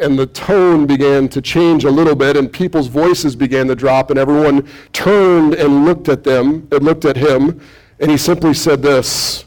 and 0.00 0.18
the 0.18 0.26
tone 0.26 0.86
began 0.86 1.28
to 1.28 1.40
change 1.40 1.84
a 1.84 1.90
little 1.90 2.16
bit 2.16 2.36
and 2.36 2.52
people's 2.52 2.88
voices 2.88 3.36
began 3.36 3.68
to 3.68 3.74
drop 3.74 4.10
and 4.10 4.18
everyone 4.18 4.68
turned 4.92 5.54
and 5.54 5.84
looked 5.84 6.08
at 6.08 6.24
them 6.24 6.66
and 6.72 6.82
looked 6.82 7.04
at 7.04 7.16
him 7.16 7.60
and 8.00 8.10
he 8.10 8.16
simply 8.16 8.54
said 8.54 8.82
this 8.82 9.44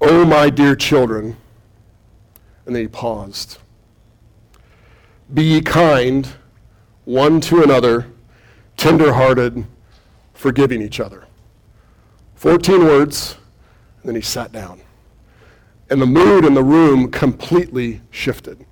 oh 0.00 0.24
my 0.24 0.50
dear 0.50 0.74
children 0.74 1.36
and 2.66 2.74
then 2.74 2.82
he 2.82 2.88
paused. 2.88 3.58
Be 5.32 5.42
ye 5.42 5.60
kind 5.60 6.28
one 7.04 7.40
to 7.42 7.62
another 7.62 8.06
tender-hearted 8.76 9.64
forgiving 10.34 10.82
each 10.82 11.00
other. 11.00 11.26
14 12.34 12.84
words 12.84 13.36
and 14.00 14.08
then 14.08 14.16
he 14.16 14.20
sat 14.20 14.52
down. 14.52 14.80
And 15.88 16.02
the 16.02 16.06
mood 16.06 16.44
in 16.44 16.54
the 16.54 16.64
room 16.64 17.10
completely 17.10 18.00
shifted 18.10 18.66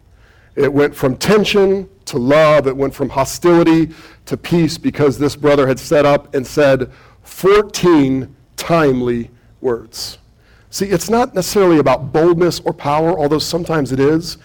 it 0.56 0.72
went 0.72 0.94
from 0.94 1.16
tension 1.16 1.88
to 2.06 2.18
love. 2.18 2.66
It 2.66 2.76
went 2.76 2.94
from 2.94 3.08
hostility 3.08 3.90
to 4.26 4.36
peace 4.36 4.78
because 4.78 5.18
this 5.18 5.36
brother 5.36 5.66
had 5.66 5.78
set 5.78 6.06
up 6.06 6.34
and 6.34 6.46
said 6.46 6.90
14 7.22 8.34
timely 8.56 9.30
words. 9.60 10.18
See, 10.70 10.86
it's 10.86 11.08
not 11.08 11.34
necessarily 11.34 11.78
about 11.78 12.12
boldness 12.12 12.60
or 12.60 12.72
power, 12.72 13.18
although 13.18 13.38
sometimes 13.38 13.92
it 13.92 14.00
is. 14.00 14.38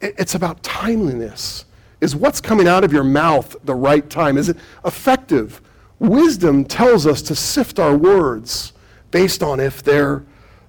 It's 0.00 0.34
about 0.34 0.62
timeliness. 0.62 1.64
Is 2.00 2.14
what's 2.14 2.40
coming 2.40 2.68
out 2.68 2.84
of 2.84 2.92
your 2.92 3.04
mouth 3.04 3.56
the 3.64 3.74
right 3.74 4.08
time? 4.10 4.36
Is 4.36 4.48
it 4.48 4.56
effective? 4.84 5.62
Wisdom 5.98 6.64
tells 6.64 7.06
us 7.06 7.22
to 7.22 7.34
sift 7.34 7.78
our 7.78 7.96
words 7.96 8.72
based 9.10 9.42
on 9.42 9.60
if 9.60 9.82
they're 9.82 10.24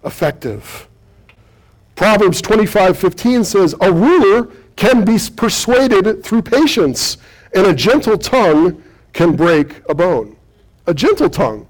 effective. 0.06 0.88
Proverbs 1.96 2.42
25:15 2.42 3.44
says, 3.44 3.76
"A 3.82 3.92
ruler 3.92 4.50
can 4.78 5.04
be 5.04 5.18
persuaded 5.36 6.24
through 6.24 6.44
patience, 6.44 7.18
and 7.54 7.68
a 7.68 7.74
gentle 7.74 8.18
tongue 8.18 8.82
can 9.12 9.36
break 9.36 9.82
a 9.90 9.96
bone. 9.96 10.38
A 10.86 10.94
gentle 10.94 11.30
tongue 11.30 11.68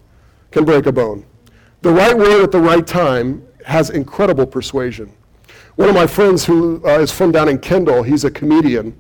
can 0.52 0.64
break 0.66 0.86
a 0.86 0.92
bone. 0.92 1.26
The 1.82 1.92
right 1.92 2.16
word 2.16 2.44
at 2.44 2.52
the 2.52 2.60
right 2.60 2.86
time 2.86 3.48
has 3.66 3.90
incredible 3.90 4.46
persuasion. 4.46 5.12
One 5.76 5.90
of 5.90 5.96
my 5.96 6.06
friends 6.06 6.46
who 6.46 6.82
uh, 6.86 7.00
is 7.00 7.12
from 7.12 7.32
down 7.32 7.50
in 7.50 7.60
Kendall, 7.60 8.04
he's 8.04 8.24
a 8.26 8.32
comedian. 8.32 8.96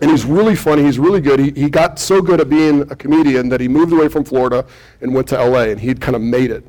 And 0.00 0.10
he's 0.10 0.26
really 0.26 0.54
funny, 0.54 0.82
he's 0.84 0.98
really 0.98 1.22
good. 1.22 1.40
He, 1.40 1.50
he 1.52 1.70
got 1.70 1.98
so 1.98 2.20
good 2.20 2.40
at 2.40 2.50
being 2.50 2.82
a 2.90 2.96
comedian 2.96 3.48
that 3.48 3.60
he 3.60 3.68
moved 3.68 3.92
away 3.92 4.08
from 4.08 4.24
Florida 4.24 4.66
and 5.00 5.14
went 5.14 5.26
to 5.28 5.42
LA, 5.42 5.62
and 5.62 5.80
he'd 5.80 6.00
kind 6.00 6.14
of 6.14 6.20
made 6.22 6.50
it. 6.50 6.66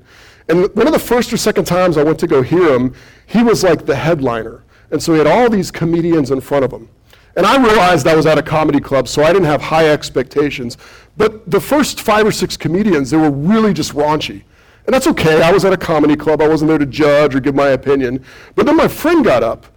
And 0.47 0.73
one 0.75 0.87
of 0.87 0.93
the 0.93 0.99
first 0.99 1.33
or 1.33 1.37
second 1.37 1.65
times 1.65 1.97
I 1.97 2.03
went 2.03 2.19
to 2.19 2.27
go 2.27 2.41
hear 2.41 2.73
him, 2.73 2.93
he 3.25 3.43
was 3.43 3.63
like 3.63 3.85
the 3.85 3.95
headliner. 3.95 4.63
And 4.91 5.01
so 5.01 5.13
he 5.13 5.17
had 5.17 5.27
all 5.27 5.49
these 5.49 5.71
comedians 5.71 6.31
in 6.31 6.41
front 6.41 6.65
of 6.65 6.71
him. 6.71 6.89
And 7.35 7.45
I 7.45 7.61
realized 7.61 8.07
I 8.07 8.15
was 8.15 8.25
at 8.25 8.37
a 8.37 8.43
comedy 8.43 8.79
club, 8.79 9.07
so 9.07 9.23
I 9.23 9.31
didn't 9.31 9.47
have 9.47 9.61
high 9.61 9.89
expectations. 9.89 10.77
But 11.17 11.49
the 11.49 11.61
first 11.61 12.01
five 12.01 12.25
or 12.25 12.31
six 12.31 12.57
comedians, 12.57 13.11
they 13.11 13.17
were 13.17 13.29
really 13.29 13.73
just 13.73 13.93
raunchy. 13.93 14.43
And 14.85 14.93
that's 14.93 15.07
okay. 15.07 15.41
I 15.41 15.51
was 15.51 15.65
at 15.65 15.73
a 15.73 15.77
comedy 15.77 16.15
club. 16.15 16.41
I 16.41 16.47
wasn't 16.47 16.69
there 16.69 16.77
to 16.77 16.85
judge 16.85 17.35
or 17.35 17.39
give 17.39 17.53
my 17.53 17.69
opinion. 17.69 18.23
But 18.55 18.65
then 18.65 18.75
my 18.75 18.87
friend 18.87 19.23
got 19.23 19.43
up, 19.43 19.67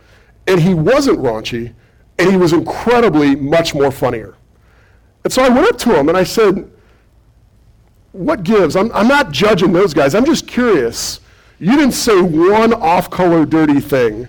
and 0.46 0.60
he 0.60 0.72
wasn't 0.72 1.18
raunchy, 1.18 1.74
and 2.18 2.30
he 2.30 2.36
was 2.36 2.52
incredibly 2.52 3.34
much 3.34 3.74
more 3.74 3.90
funnier. 3.90 4.36
And 5.24 5.32
so 5.32 5.42
I 5.42 5.48
went 5.48 5.66
up 5.66 5.78
to 5.78 5.98
him 5.98 6.08
and 6.08 6.16
I 6.16 6.24
said, 6.24 6.70
What 8.12 8.42
gives? 8.42 8.76
I'm, 8.76 8.90
I'm 8.92 9.08
not 9.08 9.32
judging 9.32 9.72
those 9.72 9.92
guys. 9.92 10.14
I'm 10.14 10.24
just 10.24 10.46
curious. 10.46 11.20
You 11.58 11.76
didn't 11.76 11.92
say 11.92 12.20
one 12.20 12.72
off 12.72 13.10
color 13.10 13.44
dirty 13.44 13.80
thing, 13.80 14.28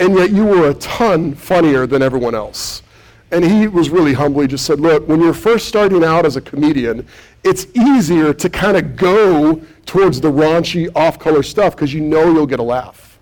and 0.00 0.16
yet 0.16 0.30
you 0.30 0.44
were 0.44 0.70
a 0.70 0.74
ton 0.74 1.34
funnier 1.34 1.86
than 1.86 2.02
everyone 2.02 2.34
else. 2.34 2.82
And 3.30 3.44
he 3.44 3.68
was 3.68 3.90
really 3.90 4.14
humble. 4.14 4.40
He 4.40 4.48
just 4.48 4.64
said, 4.64 4.80
Look, 4.80 5.06
when 5.06 5.20
you're 5.20 5.34
first 5.34 5.68
starting 5.68 6.02
out 6.02 6.26
as 6.26 6.36
a 6.36 6.40
comedian, 6.40 7.06
it's 7.44 7.66
easier 7.76 8.32
to 8.32 8.50
kind 8.50 8.76
of 8.76 8.96
go 8.96 9.62
towards 9.86 10.20
the 10.20 10.32
raunchy, 10.32 10.90
off 10.96 11.18
color 11.18 11.42
stuff 11.42 11.76
because 11.76 11.94
you 11.94 12.00
know 12.00 12.32
you'll 12.32 12.46
get 12.46 12.58
a 12.58 12.64
laugh. 12.64 13.20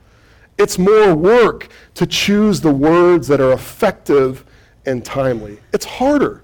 It's 0.56 0.78
more 0.78 1.14
work 1.14 1.68
to 1.94 2.06
choose 2.06 2.61
the 2.61 2.73
words 2.73 3.28
that 3.28 3.40
are 3.40 3.52
effective 3.52 4.44
and 4.87 5.04
timely. 5.04 5.58
It's 5.73 5.85
harder. 5.85 6.42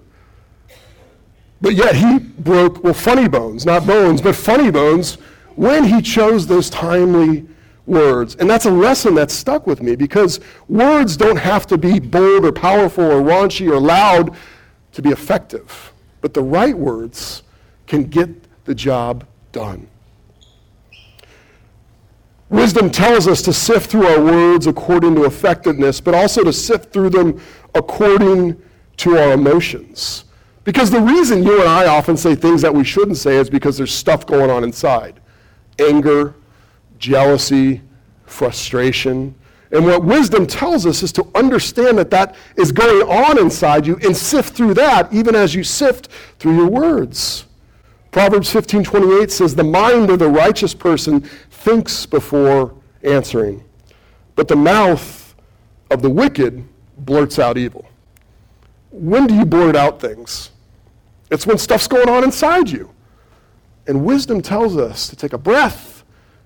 But 1.61 1.75
yet 1.75 1.95
he 1.95 2.19
broke, 2.19 2.85
well, 2.85 2.93
funny 2.93 3.29
bones, 3.29 3.65
not 3.65 3.87
bones, 3.87 4.21
but 4.21 4.37
funny 4.37 4.71
bones 4.71 5.15
when 5.57 5.85
he 5.85 6.03
chose 6.03 6.47
those 6.47 6.69
timely 6.69 7.47
words. 7.87 8.37
And 8.37 8.49
that's 8.49 8.65
a 8.65 8.71
lesson 8.71 9.15
that 9.15 9.31
stuck 9.31 9.67
with 9.67 9.83
me 9.83 9.97
because 9.97 10.41
words 10.69 11.17
don't 11.17 11.37
have 11.37 11.67
to 11.69 11.79
be 11.79 12.01
bold 12.01 12.45
or 12.45 12.53
powerful 12.53 13.05
or 13.05 13.21
raunchy 13.21 13.71
or 13.71 13.81
loud 13.81 14.37
to 14.93 15.03
be 15.03 15.11
effective. 15.11 15.93
But 16.21 16.35
the 16.35 16.43
right 16.43 16.77
words 16.77 17.43
can 17.87 18.05
get 18.05 18.31
the 18.65 18.75
job 18.75 19.27
done. 19.53 19.89
Wisdom 22.51 22.91
tells 22.91 23.27
us 23.27 23.43
to 23.43 23.53
sift 23.53 23.91
through 23.91 24.07
our 24.07 24.21
words 24.21 24.67
according 24.67 25.15
to 25.17 25.25
effectiveness, 25.25 26.01
but 26.01 26.15
also 26.15 26.45
to 26.45 26.53
sift 26.53 26.93
through 26.93 27.11
them 27.11 27.41
according 27.75 28.61
to 28.99 29.19
our 29.19 29.33
emotions. 29.33 30.25
Because 30.63 30.91
the 30.91 31.01
reason 31.01 31.43
you 31.43 31.61
and 31.61 31.69
I 31.69 31.87
often 31.87 32.17
say 32.17 32.35
things 32.35 32.63
that 32.63 32.75
we 32.75 32.85
shouldn't 32.85 33.17
say 33.17 33.37
is 33.37 33.51
because 33.51 33.77
there's 33.77 33.93
stuff 33.93 34.25
going 34.27 34.51
on 34.51 34.65
inside 34.65 35.21
anger, 35.81 36.37
jealousy, 36.99 37.81
frustration. 38.27 39.35
And 39.71 39.85
what 39.85 40.05
wisdom 40.05 40.47
tells 40.47 40.87
us 40.87 41.03
is 41.03 41.13
to 41.13 41.27
understand 41.35 41.99
that 41.99 42.11
that 42.11 42.37
is 42.57 42.71
going 42.71 43.09
on 43.09 43.39
inside 43.39 43.87
you 43.87 43.99
and 44.03 44.17
sift 44.17 44.55
through 44.55 44.75
that 44.75 45.13
even 45.13 45.35
as 45.35 45.55
you 45.55 45.65
sift 45.65 46.09
through 46.39 46.57
your 46.57 46.69
words. 46.69 47.47
Proverbs 48.11 48.49
15:28 48.53 49.31
says 49.31 49.57
the 49.57 49.65
mind 49.65 50.11
of 50.11 50.21
the 50.21 50.29
righteous 50.29 50.75
person 50.75 51.21
thinks 51.51 52.07
before 52.07 52.73
answering, 53.03 53.65
but 54.37 54.47
the 54.47 54.57
mouth 54.57 55.35
of 55.91 56.03
the 56.03 56.11
wicked 56.11 56.65
blurts 56.99 57.39
out 57.39 57.59
evil. 57.59 57.85
When 58.91 59.27
do 59.27 59.35
you 59.35 59.45
blurt 59.45 59.75
out 59.75 60.01
things? 60.01 60.51
It's 61.31 61.47
when 61.47 61.59
stuff's 61.59 61.89
going 61.89 62.09
on 62.09 62.23
inside 62.23 62.71
you. 62.71 62.91
And 63.87 64.05
wisdom 64.05 64.41
tells 64.41 64.77
us 64.77 65.09
to 65.09 65.17
take 65.17 65.33
a 65.33 65.39
breath 65.39 65.94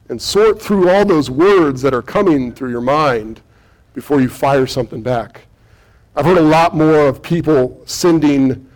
and 0.08 0.20
sort 0.20 0.60
through 0.60 0.88
all 0.88 1.04
those 1.04 1.30
words 1.30 1.82
that 1.82 1.94
are 1.94 2.02
coming 2.02 2.52
through 2.52 2.70
your 2.70 2.80
mind 2.80 3.40
before 3.94 4.20
you 4.20 4.28
fire 4.28 4.66
something 4.66 5.02
back. 5.02 5.42
I've 6.16 6.24
heard 6.24 6.38
a 6.38 6.42
lot 6.42 6.74
more 6.74 7.06
of 7.06 7.22
people 7.22 7.82
sending 7.84 8.68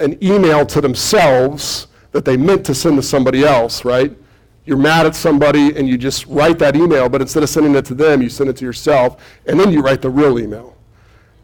an 0.00 0.22
email 0.22 0.66
to 0.66 0.80
themselves 0.80 1.86
that 2.12 2.24
they 2.24 2.36
meant 2.36 2.64
to 2.66 2.74
send 2.74 2.96
to 2.96 3.02
somebody 3.02 3.44
else, 3.44 3.84
right? 3.84 4.16
You're 4.66 4.78
mad 4.78 5.06
at 5.06 5.14
somebody 5.14 5.76
and 5.76 5.88
you 5.88 5.98
just 5.98 6.26
write 6.26 6.58
that 6.60 6.76
email, 6.76 7.08
but 7.08 7.20
instead 7.20 7.42
of 7.42 7.48
sending 7.48 7.74
it 7.74 7.84
to 7.86 7.94
them, 7.94 8.22
you 8.22 8.28
send 8.28 8.48
it 8.48 8.56
to 8.56 8.64
yourself, 8.64 9.22
and 9.46 9.58
then 9.58 9.72
you 9.72 9.80
write 9.80 10.02
the 10.02 10.10
real 10.10 10.38
email. 10.38 10.76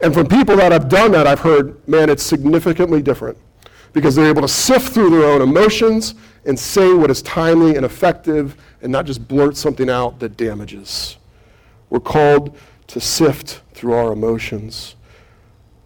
And 0.00 0.14
from 0.14 0.26
people 0.26 0.56
that 0.56 0.72
have 0.72 0.88
done 0.88 1.12
that, 1.12 1.26
I've 1.26 1.40
heard, 1.40 1.86
man, 1.86 2.08
it's 2.08 2.22
significantly 2.22 3.02
different 3.02 3.36
because 3.92 4.14
they're 4.14 4.28
able 4.28 4.42
to 4.42 4.48
sift 4.48 4.92
through 4.94 5.10
their 5.10 5.24
own 5.24 5.42
emotions 5.42 6.14
and 6.46 6.58
say 6.58 6.92
what 6.92 7.10
is 7.10 7.22
timely 7.22 7.76
and 7.76 7.84
effective 7.84 8.56
and 8.82 8.90
not 8.90 9.06
just 9.06 9.26
blurt 9.26 9.56
something 9.56 9.90
out 9.90 10.18
that 10.20 10.36
damages. 10.36 11.16
We're 11.88 12.00
called 12.00 12.56
to 12.88 13.00
sift 13.00 13.62
through 13.74 13.92
our 13.94 14.12
emotions. 14.12 14.96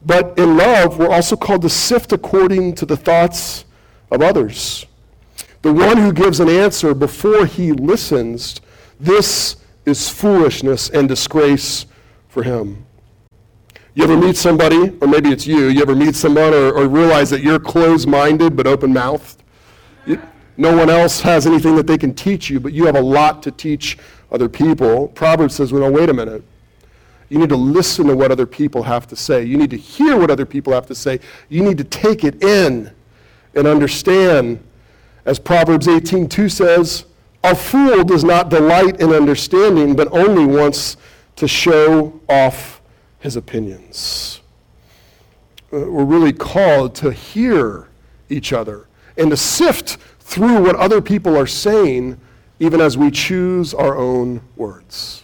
But 0.05 0.38
in 0.38 0.57
love, 0.57 0.99
we're 0.99 1.11
also 1.11 1.37
called 1.37 1.62
to 1.62 1.68
sift 1.68 2.12
according 2.12 2.75
to 2.77 2.87
the 2.87 2.97
thoughts 2.97 3.64
of 4.11 4.23
others. 4.23 4.87
The 5.62 5.73
one 5.73 5.97
who 5.97 6.12
gives 6.12 6.40
an 6.40 6.49
answer 6.49 6.95
before 6.95 7.47
he 7.47 7.73
listens, 7.73 8.61
this 9.01 9.57
is 9.87 10.09
foolishness 10.09 10.90
and 10.90 11.09
disgrace 11.09 11.87
for 12.29 12.42
him. 12.42 12.85
You 13.95 14.05
ever 14.05 14.16
meet 14.16 14.37
somebody, 14.37 14.97
or 15.01 15.07
maybe 15.07 15.31
it's 15.31 15.47
you, 15.47 15.68
you 15.68 15.81
ever 15.81 15.95
meet 15.95 16.16
someone 16.16 16.53
or, 16.53 16.73
or 16.73 16.88
realize 16.88 17.31
that 17.31 17.42
you're 17.42 17.61
closed 17.61 18.09
minded 18.09 18.57
but 18.57 18.66
open 18.66 18.92
mouthed? 18.92 19.42
No 20.57 20.77
one 20.77 20.88
else 20.88 21.21
has 21.21 21.47
anything 21.47 21.75
that 21.77 21.87
they 21.87 21.99
can 21.99 22.14
teach 22.14 22.49
you, 22.49 22.61
but 22.61 22.73
you 22.73 22.87
have 22.87 22.97
a 22.97 23.01
lot 23.01 23.43
to 23.43 23.51
teach 23.51 23.99
other 24.31 24.49
people. 24.49 25.09
Proverbs 25.09 25.55
says, 25.55 25.73
well, 25.73 25.83
no, 25.83 25.90
wait 25.90 26.09
a 26.09 26.14
minute. 26.14 26.43
You 27.29 27.38
need 27.38 27.49
to 27.49 27.57
listen 27.57 28.07
to 28.07 28.17
what 28.17 28.31
other 28.31 28.47
people 28.47 28.83
have 28.83 29.09
to 29.09 29.17
say. 29.17 29.45
You 29.45 29.57
need 29.57 29.71
to 29.71 29.77
hear 29.77 30.17
what 30.17 30.31
other 30.31 30.47
people 30.47 30.73
have 30.73 30.87
to 30.87 30.95
say. 30.95 31.21
You 31.49 31.64
need 31.64 31.79
to 31.79 31.85
take 31.85 32.23
it 32.23 32.43
in 32.45 32.93
and 33.55 33.67
understand. 33.67 34.62
As 35.25 35.38
Proverbs 35.38 35.87
18:2 35.87 36.51
says, 36.51 37.07
a 37.43 37.55
fool 37.55 38.05
does 38.05 38.25
not 38.25 38.49
delight 38.49 39.01
in 39.01 39.12
understanding, 39.12 39.95
but 39.95 40.09
only 40.12 40.47
wants 40.47 40.97
to 41.37 41.49
show 41.49 42.21
off 42.29 42.81
his 43.19 43.37
opinions. 43.37 44.40
Uh, 45.73 45.90
we're 45.90 46.05
really 46.05 46.33
called 46.33 46.95
to 46.95 47.11
hear 47.11 47.88
each 48.29 48.53
other 48.53 48.87
and 49.17 49.31
to 49.31 49.37
sift 49.37 49.99
through 50.35 50.61
what 50.61 50.75
other 50.75 51.01
people 51.01 51.37
are 51.37 51.47
saying, 51.47 52.20
even 52.59 52.81
as 52.81 52.99
we 52.99 53.09
choose 53.09 53.73
our 53.73 53.97
own 53.97 54.40
words. 54.57 55.23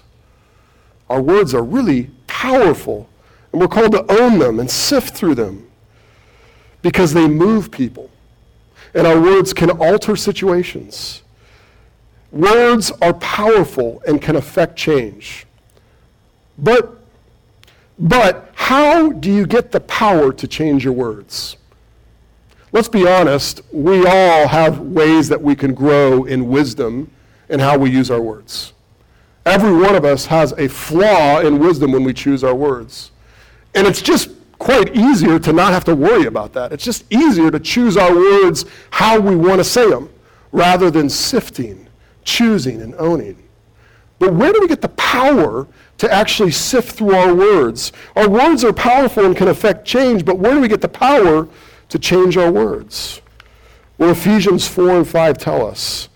Our 1.09 1.21
words 1.21 1.53
are 1.53 1.65
really 1.65 2.11
powerful, 2.29 3.09
and 3.51 3.61
we're 3.61 3.67
called 3.67 3.91
to 3.91 4.05
own 4.09 4.39
them 4.39 4.61
and 4.61 4.71
sift 4.71 5.17
through 5.17 5.35
them 5.35 5.69
because 6.81 7.13
they 7.13 7.27
move 7.27 7.73
people. 7.73 8.09
And 8.95 9.05
our 9.05 9.21
words 9.21 9.53
can 9.53 9.71
alter 9.71 10.15
situations. 10.15 11.23
Words 12.31 12.93
are 13.03 13.15
powerful 13.15 14.01
and 14.07 14.23
can 14.23 14.37
affect 14.37 14.77
change. 14.77 15.45
But 16.57 16.99
but 17.99 18.51
how 18.55 19.11
do 19.11 19.31
you 19.31 19.45
get 19.45 19.73
the 19.73 19.81
power 19.81 20.33
to 20.33 20.47
change 20.47 20.85
your 20.85 20.95
words? 20.95 21.57
Let's 22.73 22.89
be 22.89 23.07
honest, 23.07 23.63
we 23.73 24.07
all 24.07 24.47
have 24.47 24.79
ways 24.81 25.29
that 25.29 25.43
we 25.43 25.57
can 25.57 25.75
grow 25.75 26.25
in 26.25 26.49
wisdom 26.49 27.11
in 27.49 27.59
how 27.59 27.77
we 27.77 27.91
use 27.91 28.11
our 28.11 28.21
words. 28.21 28.73
Every 29.45 29.73
one 29.73 29.97
of 29.97 30.05
us 30.05 30.27
has 30.27 30.53
a 30.53 30.69
flaw 30.69 31.41
in 31.41 31.59
wisdom 31.59 31.93
when 31.93 32.05
we 32.05 32.13
choose 32.13 32.45
our 32.45 32.55
words. 32.55 33.11
And 33.75 33.87
it's 33.87 34.03
just 34.03 34.31
quite 34.59 34.95
easier 34.95 35.39
to 35.41 35.53
not 35.53 35.73
have 35.73 35.85
to 35.85 35.97
worry 35.97 36.27
about 36.27 36.53
that. 36.53 36.73
It's 36.73 36.85
just 36.85 37.05
easier 37.11 37.51
to 37.51 37.59
choose 37.59 37.97
our 37.97 38.15
words 38.15 38.67
how 38.91 39.19
we 39.19 39.35
want 39.35 39.59
to 39.59 39.65
say 39.65 39.89
them 39.89 40.11
rather 40.53 40.91
than 40.91 41.09
sifting, 41.09 41.89
choosing, 42.23 42.83
and 42.83 42.95
owning. 42.97 43.37
But 44.21 44.35
where 44.35 44.53
do 44.53 44.61
we 44.61 44.69
get 44.69 44.83
the 44.83 44.91
power 44.91 45.67
to 45.99 46.13
actually 46.13 46.51
sift 46.51 46.93
through 46.93 47.15
our 47.15 47.35
words? 47.35 47.93
Our 48.15 48.29
words 48.29 48.63
are 48.63 48.73
powerful 48.73 49.25
and 49.25 49.35
can 49.35 49.49
affect 49.49 49.87
change, 49.87 50.25
but 50.25 50.39
where 50.39 50.55
do 50.55 50.61
we 50.61 50.69
get 50.69 50.83
the 50.83 50.89
power 50.89 51.49
to 51.91 51.99
change 51.99 52.37
our 52.37 52.51
words? 52.51 53.21
Well, 53.99 54.11
Ephesians 54.11 54.67
4 54.67 54.91
and 54.91 55.09
5 55.09 55.39
tell 55.39 55.67
us. 55.67 56.09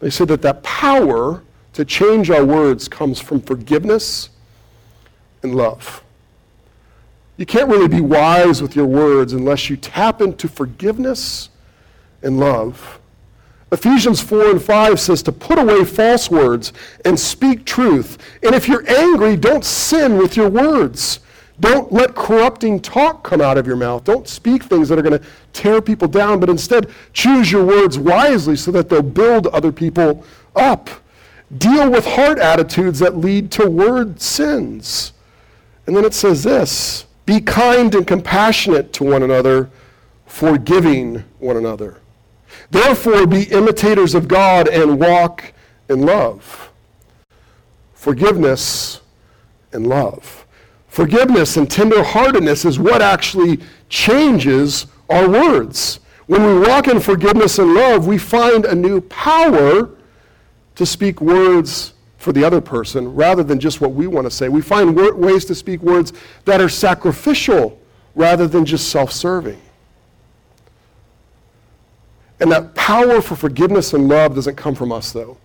They 0.00 0.10
say 0.10 0.24
that 0.26 0.42
that 0.42 0.62
power 0.62 1.42
to 1.74 1.84
change 1.84 2.30
our 2.30 2.44
words 2.44 2.88
comes 2.88 3.20
from 3.20 3.40
forgiveness 3.40 4.30
and 5.42 5.54
love. 5.54 6.02
You 7.36 7.46
can't 7.46 7.68
really 7.68 7.88
be 7.88 8.00
wise 8.00 8.60
with 8.60 8.74
your 8.74 8.86
words 8.86 9.32
unless 9.32 9.70
you 9.70 9.76
tap 9.76 10.20
into 10.20 10.48
forgiveness 10.48 11.50
and 12.22 12.40
love. 12.40 12.98
Ephesians 13.70 14.20
4 14.20 14.50
and 14.50 14.62
5 14.62 14.98
says 14.98 15.22
to 15.22 15.32
put 15.32 15.58
away 15.58 15.84
false 15.84 16.30
words 16.30 16.72
and 17.04 17.18
speak 17.18 17.64
truth. 17.64 18.18
And 18.42 18.54
if 18.54 18.66
you're 18.66 18.88
angry, 18.90 19.36
don't 19.36 19.64
sin 19.64 20.16
with 20.16 20.36
your 20.36 20.48
words. 20.48 21.20
Don't 21.60 21.92
let 21.92 22.14
corrupting 22.14 22.80
talk 22.80 23.24
come 23.24 23.40
out 23.40 23.58
of 23.58 23.66
your 23.66 23.76
mouth. 23.76 24.04
Don't 24.04 24.28
speak 24.28 24.62
things 24.62 24.88
that 24.88 24.98
are 24.98 25.02
going 25.02 25.18
to 25.18 25.26
tear 25.52 25.82
people 25.82 26.06
down, 26.06 26.38
but 26.38 26.48
instead 26.48 26.88
choose 27.12 27.50
your 27.50 27.64
words 27.64 27.98
wisely 27.98 28.56
so 28.56 28.70
that 28.70 28.88
they'll 28.88 29.02
build 29.02 29.48
other 29.48 29.72
people 29.72 30.24
up. 30.54 30.88
Deal 31.56 31.90
with 31.90 32.06
heart 32.06 32.38
attitudes 32.38 32.98
that 33.00 33.16
lead 33.16 33.50
to 33.52 33.68
word 33.68 34.20
sins. 34.20 35.12
And 35.86 35.96
then 35.96 36.04
it 36.04 36.14
says 36.14 36.44
this 36.44 37.06
be 37.26 37.40
kind 37.40 37.94
and 37.94 38.06
compassionate 38.06 38.92
to 38.94 39.04
one 39.04 39.22
another, 39.22 39.70
forgiving 40.26 41.24
one 41.38 41.56
another. 41.56 42.00
Therefore, 42.70 43.26
be 43.26 43.44
imitators 43.44 44.14
of 44.14 44.28
God 44.28 44.68
and 44.68 44.98
walk 45.00 45.52
in 45.88 46.02
love. 46.02 46.70
Forgiveness 47.94 49.00
and 49.72 49.86
love. 49.86 50.46
Forgiveness 50.88 51.56
and 51.56 51.68
tenderheartedness 51.68 52.64
is 52.64 52.78
what 52.78 53.02
actually 53.02 53.60
changes 53.88 54.86
our 55.08 55.28
words. 55.28 56.00
When 56.26 56.44
we 56.44 56.66
walk 56.66 56.88
in 56.88 57.00
forgiveness 57.00 57.58
and 57.58 57.74
love, 57.74 58.06
we 58.06 58.18
find 58.18 58.64
a 58.64 58.74
new 58.74 59.00
power 59.02 59.90
to 60.74 60.86
speak 60.86 61.20
words 61.20 61.94
for 62.18 62.32
the 62.32 62.44
other 62.44 62.60
person 62.60 63.14
rather 63.14 63.42
than 63.42 63.60
just 63.60 63.80
what 63.80 63.92
we 63.92 64.06
want 64.06 64.26
to 64.26 64.30
say. 64.30 64.48
We 64.48 64.60
find 64.60 64.94
ways 64.96 65.44
to 65.46 65.54
speak 65.54 65.80
words 65.82 66.12
that 66.44 66.60
are 66.60 66.68
sacrificial 66.68 67.80
rather 68.14 68.46
than 68.46 68.64
just 68.64 68.90
self 68.90 69.12
serving. 69.12 69.60
And 72.40 72.52
that 72.52 72.74
power 72.74 73.20
for 73.20 73.36
forgiveness 73.36 73.94
and 73.94 74.08
love 74.08 74.34
doesn't 74.34 74.56
come 74.56 74.74
from 74.74 74.92
us, 74.92 75.12
though. 75.12 75.38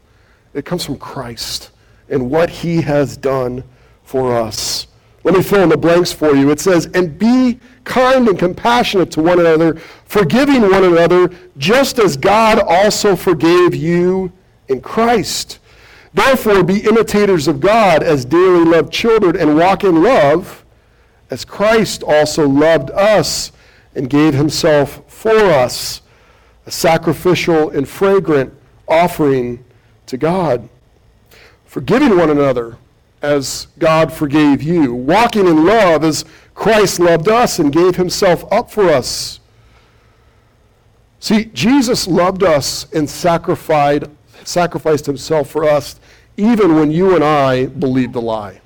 It 0.54 0.66
comes 0.66 0.86
from 0.86 0.98
Christ 0.98 1.72
and 2.10 2.30
what 2.30 2.50
he 2.50 2.82
has 2.82 3.18
done 3.18 3.64
for 4.04 4.36
us. 4.36 4.88
Let 5.24 5.36
me 5.36 5.42
fill 5.42 5.64
in 5.64 5.70
the 5.70 5.78
blanks 5.78 6.12
for 6.12 6.36
you. 6.36 6.52
It 6.52 6.60
says, 6.60 6.88
And 6.94 7.18
be 7.18 7.60
kind 7.86 8.28
and 8.28 8.38
compassionate 8.38 9.12
to 9.12 9.22
one 9.22 9.40
another, 9.40 9.76
forgiving 10.06 10.64
one 10.64 10.84
another, 10.84 11.30
just 11.58 11.98
as 11.98 12.18
God 12.18 12.60
also 12.60 13.16
forgave 13.16 13.74
you 13.74 14.32
in 14.68 14.82
Christ. 14.82 15.60
Therefore, 16.14 16.64
be 16.64 16.82
imitators 16.82 17.48
of 17.48 17.60
God 17.60 18.04
as 18.04 18.26
dearly 18.26 18.66
loved 18.66 18.92
children, 18.92 19.38
and 19.38 19.58
walk 19.58 19.84
in 19.84 20.04
love, 20.04 20.64
as 21.30 21.46
Christ 21.46 22.04
also 22.04 22.48
loved 22.48 22.92
us 22.92 23.52
and 23.96 24.10
gave 24.10 24.34
himself 24.34 25.02
for 25.08 25.36
us, 25.36 26.02
a 26.66 26.72
sacrificial 26.72 27.70
and 27.70 27.88
fragrant 27.88 28.54
offering 28.88 29.64
to 30.06 30.18
God. 30.18 30.68
Forgiving 31.66 32.18
one 32.18 32.30
another 32.30 32.78
as 33.24 33.68
God 33.80 34.12
forgave 34.12 34.62
you, 34.62 34.94
walking 34.94 35.48
in 35.48 35.66
love 35.66 36.04
as 36.04 36.26
Christ 36.54 37.00
loved 37.00 37.30
us 37.30 37.58
and 37.58 37.72
gave 37.72 37.96
himself 37.96 38.44
up 38.52 38.70
for 38.70 38.90
us. 38.90 39.40
See, 41.20 41.46
Jesus 41.46 42.06
loved 42.06 42.44
us 42.44 42.92
and 42.92 43.10
sacrificed, 43.10 44.06
sacrificed 44.44 45.06
himself 45.06 45.50
for 45.50 45.64
us 45.64 46.00
even 46.36 46.76
when 46.76 46.92
you 46.92 47.16
and 47.16 47.24
I 47.24 47.68
believed 47.68 48.14
the 48.14 48.22
lie. 48.22 48.60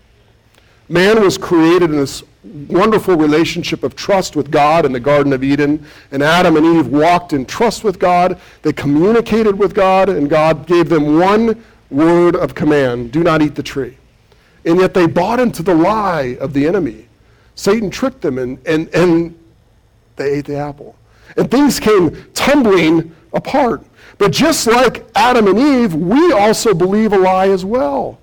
Man 0.89 1.21
was 1.21 1.37
created 1.37 1.91
in 1.91 1.97
this 1.97 2.23
wonderful 2.67 3.15
relationship 3.15 3.83
of 3.83 3.95
trust 3.95 4.35
with 4.35 4.49
God 4.49 4.85
in 4.85 4.91
the 4.91 4.99
Garden 4.99 5.33
of 5.33 5.43
Eden, 5.43 5.85
and 6.11 6.23
Adam 6.23 6.55
and 6.55 6.65
Eve 6.65 6.87
walked 6.87 7.33
in 7.33 7.45
trust 7.45 7.83
with 7.83 7.99
God. 7.99 8.39
They 8.63 8.73
communicated 8.73 9.59
with 9.59 9.75
God, 9.75 10.09
and 10.09 10.29
God 10.29 10.65
gave 10.65 10.89
them 10.89 11.19
one 11.19 11.61
word 11.89 12.35
of 12.35 12.55
command 12.55 13.11
do 13.11 13.21
not 13.21 13.41
eat 13.41 13.55
the 13.55 13.63
tree. 13.63 13.97
And 14.67 14.81
yet 14.81 14.93
they 14.93 15.07
bought 15.07 15.39
into 15.39 15.63
the 15.63 15.73
lie 15.73 16.35
of 16.41 16.51
the 16.51 16.67
enemy. 16.67 17.07
Satan 17.55 17.89
tricked 17.89 18.19
them, 18.21 18.37
and, 18.37 18.59
and, 18.67 18.93
and 18.93 19.39
they 20.17 20.35
ate 20.35 20.45
the 20.45 20.57
apple. 20.57 20.95
And 21.37 21.49
things 21.49 21.79
came 21.79 22.31
tumbling 22.33 23.15
apart. 23.31 23.83
But 24.17 24.31
just 24.31 24.67
like 24.67 25.05
Adam 25.15 25.47
and 25.47 25.57
Eve, 25.57 25.95
we 25.95 26.33
also 26.33 26.73
believe 26.73 27.13
a 27.13 27.17
lie 27.17 27.47
as 27.47 27.63
well. 27.63 28.19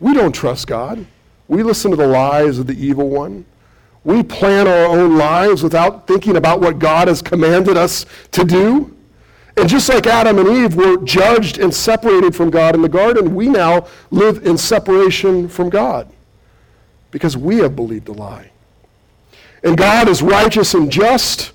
We 0.00 0.14
don't 0.14 0.32
trust 0.32 0.66
God. 0.66 1.06
We 1.48 1.62
listen 1.62 1.90
to 1.90 1.96
the 1.96 2.06
lies 2.06 2.58
of 2.58 2.66
the 2.66 2.86
evil 2.86 3.10
one. 3.10 3.44
We 4.04 4.22
plan 4.22 4.66
our 4.66 4.86
own 4.86 5.18
lives 5.18 5.62
without 5.62 6.06
thinking 6.06 6.36
about 6.36 6.60
what 6.60 6.78
God 6.78 7.08
has 7.08 7.20
commanded 7.20 7.76
us 7.76 8.06
to 8.30 8.42
do. 8.44 8.96
And 9.58 9.68
just 9.68 9.88
like 9.88 10.06
Adam 10.06 10.38
and 10.38 10.48
Eve 10.48 10.76
were 10.76 10.98
judged 10.98 11.58
and 11.58 11.74
separated 11.74 12.34
from 12.34 12.48
God 12.48 12.76
in 12.76 12.82
the 12.82 12.88
garden, 12.88 13.34
we 13.34 13.48
now 13.48 13.88
live 14.12 14.46
in 14.46 14.56
separation 14.56 15.48
from 15.48 15.68
God 15.68 16.08
because 17.10 17.36
we 17.36 17.56
have 17.56 17.74
believed 17.74 18.08
a 18.08 18.12
lie. 18.12 18.52
And 19.64 19.76
God 19.76 20.08
is 20.08 20.22
righteous 20.22 20.74
and 20.74 20.92
just. 20.92 21.52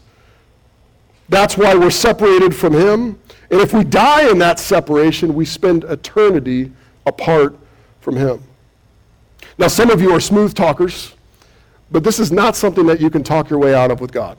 That's 1.29 1.55
why 1.55 1.75
we're 1.75 1.91
separated 1.91 2.53
from 2.53 2.73
Him. 2.73 3.17
And 3.49 3.61
if 3.61 3.71
we 3.73 3.85
die 3.85 4.29
in 4.29 4.37
that 4.39 4.59
separation, 4.59 5.33
we 5.33 5.45
spend 5.45 5.85
eternity 5.85 6.73
apart 7.05 7.57
from 8.01 8.17
Him. 8.17 8.43
Now, 9.57 9.69
some 9.69 9.89
of 9.89 10.01
you 10.01 10.11
are 10.11 10.19
smooth 10.19 10.53
talkers, 10.53 11.13
but 11.89 12.03
this 12.03 12.19
is 12.19 12.33
not 12.33 12.57
something 12.57 12.85
that 12.87 12.99
you 12.99 13.09
can 13.09 13.23
talk 13.23 13.49
your 13.49 13.59
way 13.59 13.73
out 13.73 13.91
of 13.91 14.01
with 14.01 14.11
God. 14.11 14.37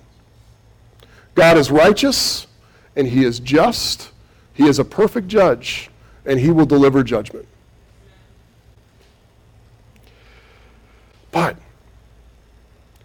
God 1.35 1.57
is 1.57 1.70
righteous 1.70 2.46
and 2.96 3.07
He 3.09 3.24
is 3.24 3.40
just. 3.40 4.11
He 4.52 4.66
is 4.66 4.78
a 4.78 4.85
perfect 4.85 5.28
judge, 5.28 5.90
and 6.24 6.38
He 6.38 6.50
will 6.50 6.66
deliver 6.66 7.02
judgment. 7.02 7.46
But 11.33 11.57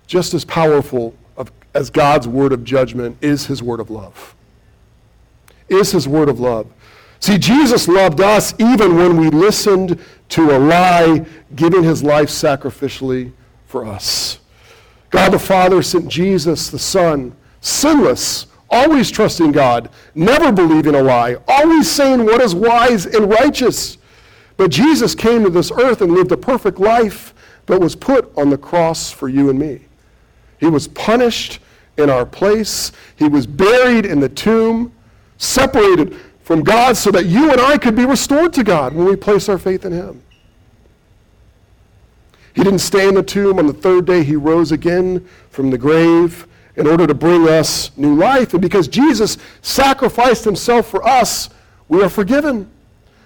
just 0.06 0.34
as 0.34 0.46
powerful 0.46 1.16
of, 1.36 1.52
as 1.74 1.90
God's 1.90 2.28
word 2.28 2.54
of 2.54 2.64
judgment 2.64 3.18
is 3.22 3.48
His 3.48 3.64
word 3.64 3.80
of 3.80 3.90
love 3.90 4.36
is 5.70 5.92
his 5.92 6.08
word 6.08 6.30
of 6.30 6.40
love. 6.40 6.68
See, 7.20 7.38
Jesus 7.38 7.88
loved 7.88 8.22
us 8.22 8.54
even 8.60 8.96
when 8.96 9.18
we 9.18 9.30
listened 9.30 10.00
to 10.30 10.56
a 10.56 10.58
lie, 10.58 11.26
giving 11.56 11.84
his 11.84 12.04
life 12.04 12.30
sacrificially 12.30 13.32
for 13.68 13.86
us. 13.86 14.40
God 15.10 15.32
the 15.32 15.40
Father 15.40 15.82
sent 15.82 16.08
Jesus 16.08 16.70
the 16.70 16.80
Son, 16.80 17.36
sinless, 17.62 18.48
always 18.70 19.10
trusting 19.12 19.52
God, 19.52 19.90
never 20.16 20.52
believing 20.52 20.96
a 20.96 21.02
lie, 21.02 21.38
always 21.48 21.90
saying 21.90 22.26
what 22.26 22.42
is 22.42 22.54
wise 22.54 23.06
and 23.06 23.30
righteous. 23.30 23.98
But 24.58 24.72
Jesus 24.72 25.16
came 25.16 25.44
to 25.44 25.50
this 25.50 25.72
earth 25.72 26.02
and 26.02 26.12
lived 26.12 26.32
a 26.32 26.38
perfect 26.38 26.80
life, 26.80 27.34
but 27.66 27.80
was 27.82 27.96
put 27.96 28.32
on 28.38 28.50
the 28.50 28.58
cross 28.58 29.12
for 29.12 29.30
you 29.30 29.50
and 29.50 29.60
me. 29.60 29.82
He 30.60 30.68
was 30.68 30.88
punished 30.88 31.60
in 31.98 32.10
our 32.10 32.26
place, 32.26 32.92
he 33.18 33.28
was 33.28 33.46
buried 33.46 34.06
in 34.06 34.20
the 34.20 34.30
tomb 34.30 34.94
separated 35.40 36.16
from 36.42 36.64
God 36.64 36.98
so 36.98 37.12
that 37.12 37.26
you 37.26 37.52
and 37.52 37.60
I 37.60 37.78
could 37.78 37.96
be 37.96 38.06
restored 38.06 38.54
to 38.54 38.64
God 38.64 38.94
when 38.94 39.06
we 39.06 39.16
place 39.16 39.50
our 39.50 39.58
faith 39.58 39.86
in 39.86 39.92
Him. 39.92 40.22
He 42.54 42.64
didn't 42.64 42.80
stay 42.80 43.08
in 43.08 43.16
the 43.16 43.24
tomb. 43.24 43.58
On 43.58 43.68
the 43.68 43.74
third 43.74 44.06
day, 44.06 44.24
He 44.24 44.36
rose 44.36 44.72
again 44.72 45.28
from 45.50 45.70
the 45.70 45.78
grave 45.78 46.48
in 46.80 46.88
order 46.88 47.06
to 47.06 47.14
bring 47.14 47.48
us 47.48 47.92
new 47.98 48.16
life. 48.16 48.54
And 48.54 48.62
because 48.62 48.88
Jesus 48.88 49.38
sacrificed 49.62 50.46
Himself 50.46 50.90
for 50.90 51.06
us, 51.06 51.50
we 51.90 52.02
are 52.02 52.10
forgiven. 52.10 52.72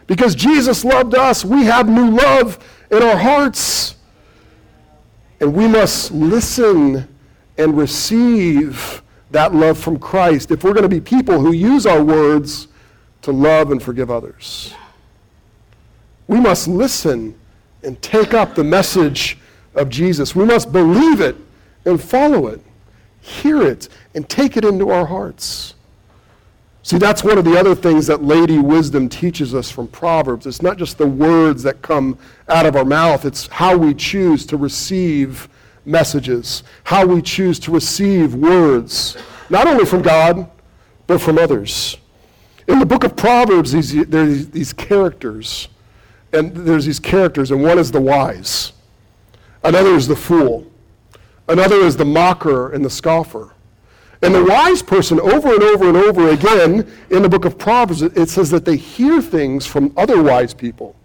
Because 0.08 0.36
Jesus 0.36 0.84
loved 0.84 1.16
us, 1.16 1.46
we 1.46 1.63
have 1.66 1.88
new 1.88 2.10
love 2.10 2.58
in 2.92 3.02
our 3.02 3.16
hearts. 3.16 3.96
And 5.39 5.54
we 5.54 5.68
must 5.68 6.12
listen 6.12 7.08
and 7.58 7.78
receive 7.78 9.04
that 9.30 9.54
love 9.54 9.78
from 9.78 10.00
Christ 10.00 10.52
if 10.52 10.63
we're 10.63 10.74
going 10.74 10.84
to 10.84 10.89
be 10.89 11.02
people 11.02 11.39
who 11.39 11.54
use 11.54 11.86
our 11.86 12.04
words 12.04 12.68
to 13.22 13.32
love 13.32 13.72
and 13.72 13.82
forgive 13.82 14.10
others. 14.10 14.74
We 16.28 16.39
must 16.39 16.68
listen 16.68 17.39
and 17.84 18.02
take 18.02 18.34
up 18.34 18.56
the 18.56 18.63
message 18.63 19.38
of 19.76 19.89
Jesus. 19.89 20.36
We 20.36 20.46
must 20.46 20.72
believe 20.72 21.22
it 21.22 21.36
and 21.86 22.02
follow 22.02 22.48
it, 22.48 22.62
hear 23.23 23.62
it, 23.62 23.88
and 24.13 24.27
take 24.27 24.57
it 24.57 24.65
into 24.65 24.89
our 24.89 25.05
hearts. 25.05 25.75
See, 26.83 26.97
that's 26.97 27.23
one 27.23 27.38
of 27.38 27.45
the 27.45 27.57
other 27.57 27.73
things 27.73 28.05
that 28.07 28.21
Lady 28.21 28.59
Wisdom 28.59 29.07
teaches 29.07 29.55
us 29.55 29.71
from 29.71 29.88
Proverbs. 29.88 30.45
It's 30.45 30.62
not 30.62 30.77
just 30.77 30.97
the 30.97 31.07
words 31.07 31.63
that 31.63 31.81
come 31.81 32.17
out 32.49 32.65
of 32.65 32.75
our 32.75 32.83
mouth, 32.83 33.23
it's 33.23 33.47
how 33.47 33.77
we 33.77 33.93
choose 33.93 34.45
to 34.47 34.57
receive 34.57 35.47
messages, 35.86 36.63
how 36.83 37.05
we 37.05 37.21
choose 37.21 37.57
to 37.59 37.71
receive 37.71 38.36
words, 38.36 39.17
not 39.49 39.67
only 39.67 39.86
from 39.86 40.01
God, 40.01 40.49
but 41.07 41.21
from 41.21 41.38
others. 41.38 41.95
In 42.67 42.79
the 42.79 42.86
book 42.86 43.05
of 43.05 43.15
Proverbs, 43.15 43.71
these, 43.71 44.05
there's 44.07 44.49
these 44.49 44.73
characters, 44.73 45.69
and 46.33 46.53
there's 46.53 46.86
these 46.86 46.99
characters, 46.99 47.51
and 47.51 47.63
one 47.63 47.79
is 47.79 47.91
the 47.91 48.01
wise, 48.01 48.73
another 49.63 49.95
is 49.95 50.09
the 50.09 50.15
fool, 50.17 50.69
another 51.47 51.77
is 51.77 51.97
the 51.97 52.06
mocker 52.06 52.71
and 52.71 52.84
the 52.84 52.89
scoffer. 52.89 53.53
And 54.21 54.34
the 54.34 54.45
wise 54.45 54.82
person, 54.82 55.19
over 55.19 55.53
and 55.53 55.62
over 55.62 55.88
and 55.89 55.97
over 55.97 56.29
again 56.29 56.89
in 57.10 57.21
the 57.21 57.29
book 57.29 57.43
of 57.43 57.58
Proverbs, 57.58 58.01
it 58.01 58.29
says 58.29 58.49
that 58.51 58.63
they 58.63 58.77
hear 58.77 59.21
things 59.21 59.65
from 59.65 59.93
other 59.97 60.23
wise 60.23 60.53
people 60.53 60.95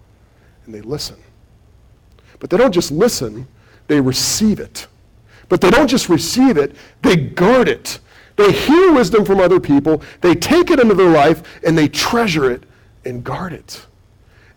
and 0.64 0.74
they 0.74 0.82
listen. 0.82 1.16
But 2.38 2.50
they 2.50 2.56
don't 2.56 2.72
just 2.72 2.92
listen, 2.92 3.48
they 3.88 4.00
receive 4.00 4.60
it. 4.60 4.86
But 5.48 5.60
they 5.60 5.70
don't 5.70 5.88
just 5.88 6.08
receive 6.08 6.58
it, 6.58 6.76
they 7.02 7.16
guard 7.16 7.68
it. 7.68 7.98
They 8.36 8.52
hear 8.52 8.92
wisdom 8.92 9.24
from 9.24 9.40
other 9.40 9.58
people, 9.58 10.02
they 10.20 10.34
take 10.34 10.70
it 10.70 10.78
into 10.78 10.94
their 10.94 11.10
life, 11.10 11.42
and 11.64 11.76
they 11.76 11.88
treasure 11.88 12.50
it 12.52 12.64
and 13.04 13.24
guard 13.24 13.52
it. 13.52 13.84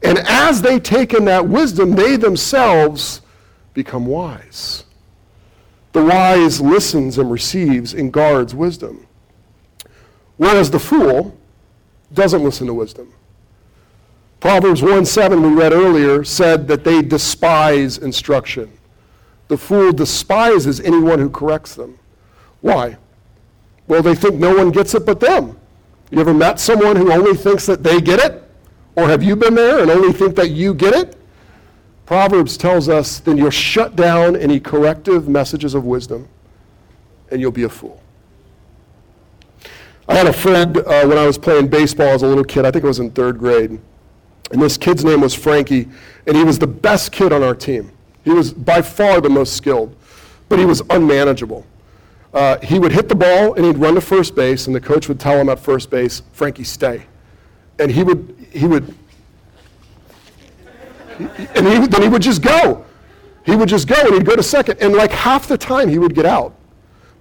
And 0.04 0.20
as 0.20 0.62
they 0.62 0.80
take 0.80 1.14
in 1.14 1.26
that 1.26 1.48
wisdom, 1.48 1.92
they 1.92 2.18
themselves 2.18 3.22
become 3.74 4.06
wise. 4.06 4.86
The 5.94 6.04
wise 6.04 6.62
listens 6.62 7.18
and 7.18 7.30
receives 7.30 7.94
and 7.94 8.14
guards 8.14 8.56
wisdom. 8.56 9.08
Whereas 10.38 10.72
the 10.72 10.80
fool 10.80 11.38
doesn't 12.14 12.44
listen 12.44 12.68
to 12.68 12.74
wisdom. 12.74 13.14
Proverbs 14.40 14.82
1 14.82 15.06
7, 15.06 15.42
we 15.42 15.50
read 15.50 15.72
earlier, 15.72 16.24
said 16.24 16.68
that 16.68 16.84
they 16.84 17.02
despise 17.02 18.00
instruction. 18.00 18.72
The 19.50 19.58
fool 19.58 19.92
despises 19.92 20.80
anyone 20.80 21.20
who 21.20 21.30
corrects 21.30 21.76
them. 21.76 22.00
Why? 22.62 22.98
Well, 23.88 24.02
they 24.02 24.16
think 24.16 24.36
no 24.36 24.56
one 24.56 24.72
gets 24.72 24.96
it 24.96 25.06
but 25.06 25.20
them. 25.20 25.60
You 26.10 26.20
ever 26.20 26.34
met 26.34 26.60
someone 26.60 26.96
who 26.96 27.12
only 27.12 27.36
thinks 27.36 27.66
that 27.66 27.84
they 27.84 28.02
get 28.02 28.20
it? 28.20 28.44
Or 28.96 29.08
have 29.08 29.22
you 29.22 29.36
been 29.36 29.54
there 29.54 29.82
and 29.82 29.92
only 29.92 30.12
think 30.12 30.36
that 30.38 30.50
you 30.50 30.74
get 30.74 30.94
it? 30.94 31.18
Proverbs 32.12 32.58
tells 32.58 32.90
us 32.90 33.22
then 33.22 33.38
you'll 33.38 33.50
shut 33.50 33.96
down 33.96 34.36
any 34.36 34.60
corrective 34.60 35.30
messages 35.30 35.74
of 35.74 35.86
wisdom 35.86 36.28
and 37.30 37.40
you'll 37.40 37.54
be 37.54 37.64
a 37.64 37.70
fool. 37.70 38.04
I 40.10 40.16
had 40.16 40.28
a 40.28 40.34
friend 40.34 40.76
uh, 40.76 41.06
when 41.06 41.18
I 41.18 41.26
was 41.26 41.38
playing 41.38 41.70
baseball 41.70 42.10
as 42.10 42.22
a 42.22 42.28
little 42.28 42.44
kid, 42.44 42.66
I 42.66 42.72
think 42.72 42.84
it 42.84 42.88
was 42.88 43.00
in 43.00 43.12
third 43.12 43.40
grade. 43.40 43.80
And 44.52 44.62
this 44.62 44.78
kid's 44.78 45.06
name 45.06 45.22
was 45.22 45.34
Frankie, 45.34 45.88
and 46.28 46.36
he 46.36 46.44
was 46.44 46.60
the 46.60 46.68
best 46.68 47.14
kid 47.14 47.32
on 47.32 47.44
our 47.44 47.56
team. 47.56 47.94
He 48.26 48.32
was 48.32 48.52
by 48.52 48.82
far 48.82 49.22
the 49.22 49.30
most 49.30 49.56
skilled, 49.56 49.96
but 50.50 50.60
he 50.60 50.66
was 50.66 50.82
unmanageable. 50.90 51.66
Uh, 52.34 52.58
he 52.60 52.78
would 52.78 52.92
hit 52.92 53.08
the 53.08 53.16
ball 53.16 53.54
and 53.54 53.64
he'd 53.64 53.78
run 53.78 53.96
to 53.96 54.02
first 54.02 54.36
base, 54.36 54.68
and 54.68 54.76
the 54.76 54.82
coach 54.82 55.08
would 55.08 55.18
tell 55.22 55.40
him 55.40 55.48
at 55.48 55.60
first 55.60 55.90
base, 55.90 56.24
Frankie, 56.34 56.66
stay. 56.66 57.04
And 57.80 57.90
he 57.90 58.04
would, 58.04 58.36
he 58.52 58.68
would 58.68 58.94
and 61.56 61.68
he, 61.68 61.88
then 61.88 62.02
he 62.02 62.08
would 62.08 62.22
just 62.22 62.42
go. 62.42 62.86
He 63.46 63.56
would 63.56 63.70
just 63.70 63.88
go 63.88 63.96
and 63.96 64.14
he'd 64.14 64.26
go 64.26 64.36
to 64.36 64.44
second. 64.44 64.80
And 64.82 64.94
like 64.94 65.12
half 65.12 65.48
the 65.48 65.58
time 65.58 65.90
he 65.90 66.00
would 66.00 66.14
get 66.14 66.26
out. 66.26 66.56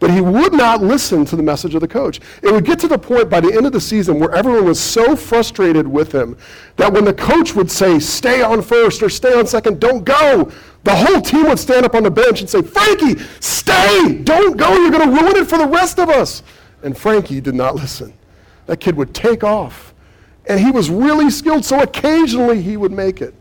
But 0.00 0.10
he 0.10 0.22
would 0.22 0.54
not 0.54 0.80
listen 0.80 1.26
to 1.26 1.36
the 1.36 1.42
message 1.42 1.74
of 1.74 1.82
the 1.82 1.88
coach. 1.88 2.20
It 2.42 2.50
would 2.50 2.64
get 2.64 2.78
to 2.80 2.88
the 2.88 2.98
point 2.98 3.28
by 3.28 3.40
the 3.40 3.52
end 3.52 3.66
of 3.66 3.72
the 3.72 3.80
season 3.80 4.18
where 4.18 4.34
everyone 4.34 4.64
was 4.64 4.80
so 4.80 5.14
frustrated 5.14 5.86
with 5.86 6.10
him 6.10 6.38
that 6.76 6.90
when 6.90 7.04
the 7.04 7.12
coach 7.12 7.54
would 7.54 7.70
say, 7.70 7.98
stay 7.98 8.40
on 8.40 8.62
first 8.62 9.02
or 9.02 9.10
stay 9.10 9.34
on 9.34 9.46
second, 9.46 9.78
don't 9.78 10.02
go, 10.02 10.50
the 10.84 10.96
whole 10.96 11.20
team 11.20 11.48
would 11.48 11.58
stand 11.58 11.84
up 11.84 11.94
on 11.94 12.02
the 12.02 12.10
bench 12.10 12.40
and 12.40 12.48
say, 12.48 12.62
Frankie, 12.62 13.18
stay, 13.40 14.20
don't 14.24 14.56
go, 14.56 14.72
you're 14.78 14.90
going 14.90 15.06
to 15.06 15.22
ruin 15.22 15.36
it 15.36 15.46
for 15.46 15.58
the 15.58 15.68
rest 15.68 15.98
of 15.98 16.08
us. 16.08 16.42
And 16.82 16.96
Frankie 16.96 17.42
did 17.42 17.54
not 17.54 17.74
listen. 17.74 18.14
That 18.64 18.78
kid 18.80 18.96
would 18.96 19.12
take 19.14 19.44
off. 19.44 19.92
And 20.46 20.58
he 20.58 20.70
was 20.70 20.88
really 20.88 21.28
skilled, 21.28 21.66
so 21.66 21.80
occasionally 21.80 22.62
he 22.62 22.78
would 22.78 22.92
make 22.92 23.20
it 23.20 23.34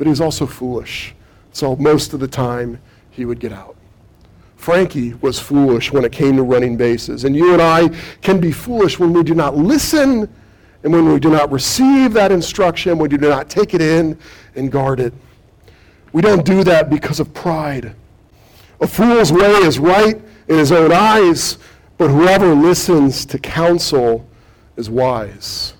but 0.00 0.06
he 0.06 0.10
was 0.10 0.22
also 0.22 0.46
foolish. 0.46 1.14
So 1.52 1.76
most 1.76 2.14
of 2.14 2.20
the 2.20 2.26
time, 2.26 2.80
he 3.10 3.26
would 3.26 3.38
get 3.38 3.52
out. 3.52 3.76
Frankie 4.56 5.12
was 5.20 5.38
foolish 5.38 5.92
when 5.92 6.06
it 6.06 6.10
came 6.10 6.36
to 6.36 6.42
running 6.42 6.74
bases. 6.74 7.24
And 7.24 7.36
you 7.36 7.52
and 7.52 7.60
I 7.60 7.88
can 8.22 8.40
be 8.40 8.50
foolish 8.50 8.98
when 8.98 9.12
we 9.12 9.22
do 9.22 9.34
not 9.34 9.58
listen 9.58 10.26
and 10.82 10.90
when 10.90 11.06
we 11.06 11.20
do 11.20 11.28
not 11.28 11.52
receive 11.52 12.14
that 12.14 12.32
instruction, 12.32 12.92
when 12.92 13.10
we 13.10 13.18
do 13.18 13.28
not 13.28 13.50
take 13.50 13.74
it 13.74 13.82
in 13.82 14.18
and 14.54 14.72
guard 14.72 15.00
it. 15.00 15.12
We 16.14 16.22
don't 16.22 16.46
do 16.46 16.64
that 16.64 16.88
because 16.88 17.20
of 17.20 17.34
pride. 17.34 17.94
A 18.80 18.86
fool's 18.86 19.30
way 19.30 19.50
is 19.50 19.78
right 19.78 20.16
in 20.48 20.56
his 20.56 20.72
own 20.72 20.92
eyes, 20.92 21.58
but 21.98 22.08
whoever 22.08 22.54
listens 22.54 23.26
to 23.26 23.38
counsel 23.38 24.26
is 24.78 24.88
wise. 24.88 25.74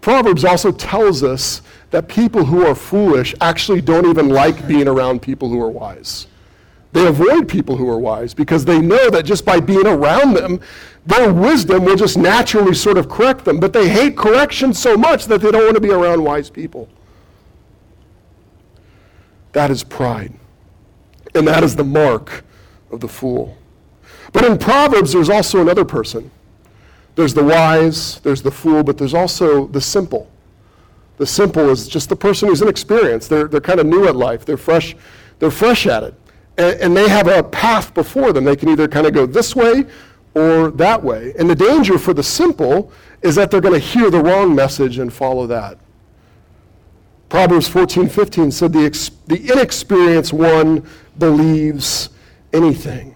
Proverbs 0.00 0.46
also 0.46 0.72
tells 0.72 1.22
us 1.22 1.60
that 1.92 2.08
people 2.08 2.44
who 2.44 2.66
are 2.66 2.74
foolish 2.74 3.34
actually 3.40 3.82
don't 3.82 4.06
even 4.06 4.30
like 4.30 4.66
being 4.66 4.88
around 4.88 5.22
people 5.22 5.48
who 5.48 5.60
are 5.60 5.70
wise. 5.70 6.26
They 6.92 7.06
avoid 7.06 7.48
people 7.48 7.76
who 7.76 7.88
are 7.88 7.98
wise 7.98 8.34
because 8.34 8.64
they 8.64 8.80
know 8.80 9.10
that 9.10 9.24
just 9.24 9.44
by 9.44 9.60
being 9.60 9.86
around 9.86 10.34
them, 10.34 10.60
their 11.06 11.32
wisdom 11.32 11.84
will 11.84 11.96
just 11.96 12.16
naturally 12.16 12.74
sort 12.74 12.96
of 12.96 13.08
correct 13.08 13.44
them. 13.44 13.60
But 13.60 13.74
they 13.74 13.88
hate 13.88 14.16
correction 14.16 14.72
so 14.72 14.96
much 14.96 15.26
that 15.26 15.42
they 15.42 15.50
don't 15.50 15.64
want 15.64 15.74
to 15.74 15.80
be 15.80 15.90
around 15.90 16.24
wise 16.24 16.48
people. 16.48 16.88
That 19.52 19.70
is 19.70 19.84
pride. 19.84 20.32
And 21.34 21.46
that 21.46 21.62
is 21.62 21.76
the 21.76 21.84
mark 21.84 22.42
of 22.90 23.00
the 23.00 23.08
fool. 23.08 23.56
But 24.32 24.46
in 24.46 24.56
Proverbs, 24.56 25.12
there's 25.12 25.28
also 25.28 25.60
another 25.60 25.84
person. 25.84 26.30
There's 27.16 27.34
the 27.34 27.44
wise, 27.44 28.20
there's 28.20 28.40
the 28.40 28.50
fool, 28.50 28.82
but 28.82 28.96
there's 28.96 29.12
also 29.12 29.66
the 29.66 29.80
simple. 29.80 30.31
The 31.18 31.26
simple 31.26 31.70
is 31.70 31.86
just 31.88 32.08
the 32.08 32.16
person 32.16 32.48
who's 32.48 32.62
inexperienced. 32.62 33.28
They're, 33.28 33.48
they're 33.48 33.60
kind 33.60 33.80
of 33.80 33.86
new 33.86 34.08
at 34.08 34.16
life. 34.16 34.44
They're 34.44 34.56
fresh, 34.56 34.96
they're 35.38 35.50
fresh 35.50 35.86
at 35.86 36.02
it. 36.02 36.14
And, 36.58 36.80
and 36.80 36.96
they 36.96 37.08
have 37.08 37.28
a 37.28 37.42
path 37.42 37.94
before 37.94 38.32
them. 38.32 38.44
They 38.44 38.56
can 38.56 38.68
either 38.68 38.88
kind 38.88 39.06
of 39.06 39.12
go 39.12 39.26
this 39.26 39.54
way 39.54 39.84
or 40.34 40.70
that 40.72 41.02
way. 41.02 41.34
And 41.38 41.48
the 41.48 41.54
danger 41.54 41.98
for 41.98 42.14
the 42.14 42.22
simple 42.22 42.92
is 43.22 43.34
that 43.36 43.50
they're 43.50 43.60
going 43.60 43.78
to 43.78 43.86
hear 43.86 44.10
the 44.10 44.22
wrong 44.22 44.54
message 44.54 44.98
and 44.98 45.12
follow 45.12 45.46
that. 45.46 45.78
Proverbs 47.28 47.68
14, 47.68 48.08
15 48.08 48.50
said 48.50 48.72
the, 48.72 48.84
ex- 48.84 49.10
the 49.26 49.40
inexperienced 49.50 50.32
one 50.32 50.86
believes 51.18 52.10
anything. 52.52 53.14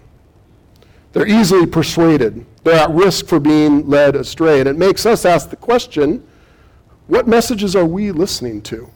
They're 1.13 1.27
easily 1.27 1.65
persuaded. 1.65 2.45
They're 2.63 2.79
at 2.79 2.89
risk 2.91 3.27
for 3.27 3.39
being 3.39 3.87
led 3.87 4.15
astray. 4.15 4.59
And 4.59 4.67
it 4.67 4.77
makes 4.77 5.05
us 5.05 5.25
ask 5.25 5.49
the 5.49 5.55
question 5.55 6.27
what 7.07 7.27
messages 7.27 7.75
are 7.75 7.85
we 7.85 8.11
listening 8.11 8.61
to? 8.63 8.89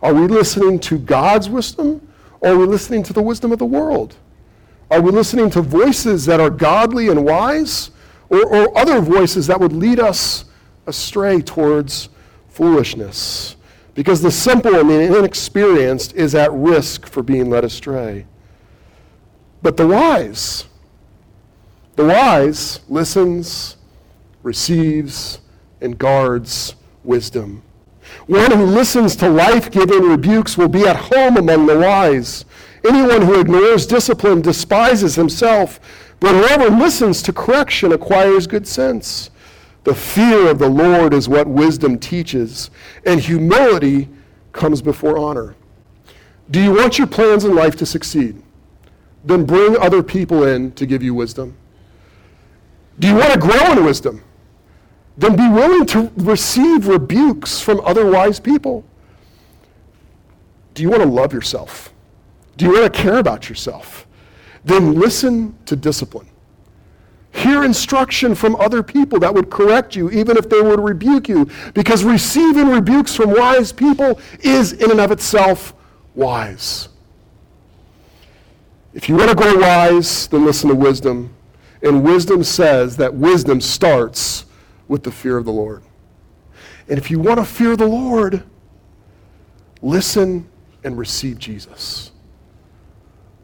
Are 0.00 0.14
we 0.14 0.28
listening 0.28 0.78
to 0.80 0.98
God's 0.98 1.48
wisdom 1.48 2.06
or 2.40 2.50
are 2.50 2.58
we 2.58 2.66
listening 2.66 3.02
to 3.04 3.12
the 3.12 3.22
wisdom 3.22 3.52
of 3.52 3.58
the 3.58 3.66
world? 3.66 4.16
Are 4.90 5.00
we 5.00 5.10
listening 5.10 5.50
to 5.50 5.60
voices 5.60 6.24
that 6.26 6.40
are 6.40 6.50
godly 6.50 7.08
and 7.08 7.24
wise 7.24 7.90
or, 8.30 8.46
or 8.46 8.78
other 8.78 9.00
voices 9.00 9.46
that 9.48 9.60
would 9.60 9.72
lead 9.72 9.98
us 9.98 10.44
astray 10.86 11.42
towards 11.42 12.08
foolishness? 12.48 13.56
Because 13.94 14.22
the 14.22 14.30
simple 14.30 14.76
and 14.76 14.88
the 14.88 15.18
inexperienced 15.18 16.14
is 16.14 16.36
at 16.36 16.52
risk 16.52 17.06
for 17.06 17.22
being 17.22 17.50
led 17.50 17.64
astray. 17.64 18.24
But 19.60 19.76
the 19.76 19.88
wise, 19.88 20.66
the 21.96 22.06
wise 22.06 22.78
listens, 22.88 23.76
receives, 24.44 25.40
and 25.80 25.98
guards 25.98 26.76
wisdom. 27.04 27.62
One 28.26 28.50
who 28.50 28.64
listens 28.64 29.16
to 29.16 29.28
life 29.28 29.70
giving 29.70 30.02
rebukes 30.02 30.56
will 30.56 30.68
be 30.68 30.86
at 30.86 30.96
home 30.96 31.36
among 31.36 31.66
the 31.66 31.78
wise. 31.78 32.44
Anyone 32.86 33.22
who 33.22 33.40
ignores 33.40 33.86
discipline 33.86 34.40
despises 34.40 35.14
himself, 35.14 35.80
but 36.20 36.32
whoever 36.32 36.70
listens 36.70 37.22
to 37.22 37.32
correction 37.32 37.92
acquires 37.92 38.46
good 38.46 38.66
sense. 38.66 39.30
The 39.84 39.94
fear 39.94 40.48
of 40.50 40.58
the 40.58 40.68
Lord 40.68 41.14
is 41.14 41.28
what 41.28 41.46
wisdom 41.46 41.98
teaches, 41.98 42.70
and 43.06 43.20
humility 43.20 44.08
comes 44.52 44.82
before 44.82 45.18
honor. 45.18 45.54
Do 46.50 46.62
you 46.62 46.72
want 46.72 46.98
your 46.98 47.06
plans 47.06 47.44
in 47.44 47.54
life 47.54 47.76
to 47.76 47.86
succeed? 47.86 48.42
Then 49.24 49.44
bring 49.44 49.76
other 49.76 50.02
people 50.02 50.44
in 50.44 50.72
to 50.72 50.86
give 50.86 51.02
you 51.02 51.14
wisdom. 51.14 51.56
Do 52.98 53.08
you 53.08 53.14
want 53.14 53.32
to 53.32 53.38
grow 53.38 53.72
in 53.72 53.84
wisdom? 53.84 54.22
Then 55.18 55.34
be 55.34 55.48
willing 55.48 55.84
to 55.84 56.12
receive 56.16 56.86
rebukes 56.86 57.60
from 57.60 57.80
other 57.80 58.08
wise 58.08 58.38
people. 58.38 58.84
Do 60.74 60.82
you 60.84 60.90
want 60.90 61.02
to 61.02 61.08
love 61.08 61.32
yourself? 61.32 61.92
Do 62.56 62.64
you 62.64 62.72
want 62.72 62.94
to 62.94 63.02
care 63.02 63.18
about 63.18 63.48
yourself? 63.48 64.06
Then 64.64 64.94
listen 64.94 65.58
to 65.66 65.74
discipline. 65.74 66.28
Hear 67.32 67.64
instruction 67.64 68.36
from 68.36 68.54
other 68.56 68.82
people 68.82 69.18
that 69.18 69.34
would 69.34 69.50
correct 69.50 69.96
you, 69.96 70.08
even 70.10 70.36
if 70.36 70.48
they 70.48 70.62
would 70.62 70.80
rebuke 70.80 71.28
you, 71.28 71.50
because 71.74 72.04
receiving 72.04 72.68
rebukes 72.68 73.14
from 73.14 73.30
wise 73.30 73.72
people 73.72 74.20
is, 74.40 74.72
in 74.72 74.90
and 74.90 75.00
of 75.00 75.10
itself, 75.10 75.74
wise. 76.14 76.88
If 78.94 79.08
you 79.08 79.16
want 79.16 79.30
to 79.30 79.36
grow 79.36 79.58
wise, 79.58 80.28
then 80.28 80.44
listen 80.44 80.68
to 80.68 80.76
wisdom. 80.76 81.34
And 81.82 82.04
wisdom 82.04 82.44
says 82.44 82.96
that 82.98 83.14
wisdom 83.14 83.60
starts 83.60 84.44
with 84.88 85.02
the 85.02 85.12
fear 85.12 85.36
of 85.36 85.44
the 85.44 85.52
Lord. 85.52 85.82
And 86.88 86.98
if 86.98 87.10
you 87.10 87.18
want 87.18 87.38
to 87.38 87.44
fear 87.44 87.76
the 87.76 87.86
Lord, 87.86 88.42
listen 89.82 90.48
and 90.82 90.96
receive 90.98 91.38
Jesus. 91.38 92.12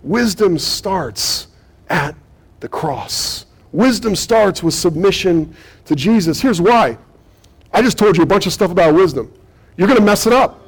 Wisdom 0.02 0.58
starts 0.58 1.48
at 1.88 2.14
the 2.60 2.68
cross. 2.68 3.46
Wisdom 3.72 4.16
starts 4.16 4.62
with 4.62 4.74
submission 4.74 5.54
to 5.84 5.94
Jesus. 5.94 6.40
Here's 6.40 6.60
why. 6.60 6.96
I 7.72 7.82
just 7.82 7.98
told 7.98 8.16
you 8.16 8.22
a 8.22 8.26
bunch 8.26 8.46
of 8.46 8.52
stuff 8.52 8.70
about 8.70 8.94
wisdom. 8.94 9.32
You're 9.76 9.88
going 9.88 9.98
to 9.98 10.04
mess 10.04 10.26
it 10.26 10.32
up. 10.32 10.60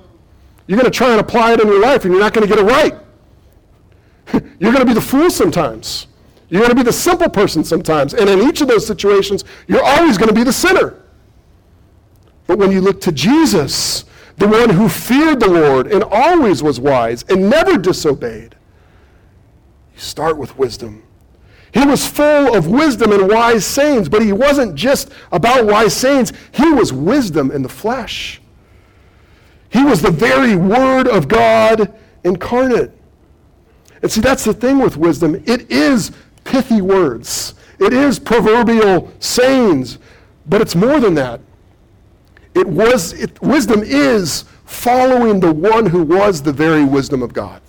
You're 0.67 0.79
going 0.79 0.91
to 0.91 0.97
try 0.97 1.13
and 1.13 1.21
apply 1.21 1.53
it 1.53 1.61
in 1.61 1.69
your 1.69 1.81
life, 1.81 2.05
and 2.05 2.13
you're 2.13 2.21
not 2.21 2.33
going 2.33 2.47
to 2.47 2.53
get 2.53 2.63
it 2.63 2.69
right. 2.69 2.95
you're 4.59 4.73
going 4.73 4.85
to 4.85 4.87
be 4.87 4.95
the 4.95 5.01
fool 5.01 5.31
sometimes. 5.31 6.09
You're 6.49 6.61
going 6.61 6.71
to 6.71 6.77
be 6.77 6.83
the 6.83 6.93
simple 6.93 7.29
person 7.29 7.65
sometimes. 7.65 8.15
And 8.15 8.29
in 8.29 8.41
each 8.43 8.61
of 8.61 8.69
those 8.69 8.87
situations, 8.87 9.45
you're 9.67 9.83
always 9.83 10.17
going 10.17 10.29
to 10.29 10.35
be 10.35 10.45
the 10.45 10.53
sinner. 10.53 11.03
But 12.47 12.59
when 12.59 12.71
you 12.71 12.81
look 12.81 13.01
to 13.03 13.13
Jesus, 13.13 14.05
the 14.37 14.47
one 14.47 14.71
who 14.71 14.89
feared 14.89 15.41
the 15.41 15.49
Lord 15.49 15.89
and 15.89 16.05
always 16.05 16.63
was 16.63 16.79
wise 16.79 17.25
and 17.25 17.51
never 17.51 17.77
disobeyed, 17.77 18.55
you 19.95 20.01
start 20.01 20.37
with 20.37 20.57
wisdom. 20.57 21.03
He 21.73 21.85
was 21.85 22.07
full 22.07 22.55
of 22.57 22.69
wisdom 22.69 23.13
and 23.13 23.29
wise 23.29 23.67
sayings, 23.67 24.09
but 24.09 24.23
he 24.23 24.33
wasn't 24.33 24.77
just 24.77 25.11
about 25.33 25.67
wise 25.67 25.95
sayings, 25.95 26.33
he 26.53 26.71
was 26.71 26.93
wisdom 26.93 27.51
in 27.51 27.63
the 27.63 27.69
flesh. 27.69 28.41
He 29.69 29.83
was 29.83 30.01
the 30.01 30.11
very 30.11 30.55
Word 30.55 31.09
of 31.09 31.29
God 31.29 31.93
incarnate. 32.25 32.93
And 34.01 34.11
see, 34.11 34.21
that's 34.21 34.45
the 34.45 34.55
thing 34.55 34.79
with 34.79 34.97
wisdom. 34.97 35.43
It 35.47 35.71
is 35.71 36.13
pithy 36.57 36.81
words. 36.81 37.55
It 37.79 37.93
is 37.93 38.19
proverbial 38.19 39.13
sayings, 39.21 39.99
but 40.47 40.63
it's 40.63 40.75
more 40.75 40.99
than 41.01 41.15
that. 41.15 41.41
It 42.55 42.67
was, 42.67 43.13
it, 43.13 43.41
wisdom 43.43 43.83
is 43.85 44.47
following 44.65 45.39
the 45.41 45.53
one 45.53 45.85
who 45.85 46.03
was 46.03 46.41
the 46.41 46.55
very 46.55 46.85
wisdom 46.85 47.23
of 47.23 47.35
God. 47.35 47.61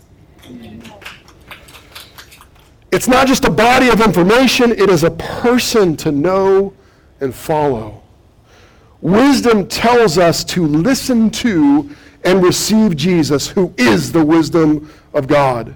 It's 2.89 3.09
not 3.09 3.27
just 3.27 3.43
a 3.43 3.49
body 3.49 3.89
of 3.89 3.99
information, 3.99 4.71
it 4.71 4.89
is 4.89 5.03
a 5.03 5.11
person 5.11 5.97
to 5.97 6.11
know 6.13 6.73
and 7.19 7.35
follow. 7.35 8.01
Wisdom 9.01 9.67
tells 9.67 10.17
us 10.17 10.45
to 10.45 10.65
listen 10.65 11.29
to 11.31 11.93
and 12.23 12.41
receive 12.41 12.95
Jesus, 12.95 13.49
who 13.49 13.73
is 13.77 14.13
the 14.13 14.23
wisdom 14.23 14.89
of 15.13 15.27
God. 15.27 15.75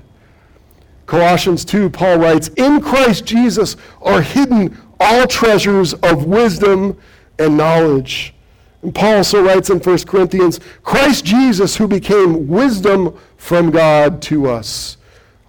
Colossians 1.12 1.65
2, 1.65 1.89
Paul 1.89 2.19
writes, 2.19 2.47
In 2.56 2.80
Christ 2.80 3.26
Jesus 3.26 3.76
are 4.02 4.21
hidden 4.21 4.78
all 4.97 5.28
treasures 5.28 5.93
of 5.95 6.24
wisdom 6.24 6.97
and 7.38 7.58
knowledge. 7.58 8.34
And 8.82 8.95
Paul 8.95 9.17
also 9.17 9.43
writes 9.43 9.69
in 9.69 9.80
1 9.80 9.97
Corinthians, 10.06 10.62
Christ 10.84 11.26
Jesus, 11.26 11.76
who 11.76 11.86
became 11.86 12.47
wisdom 12.47 13.19
from 13.36 13.71
God 13.71 14.21
to 14.21 14.47
us, 14.47 14.95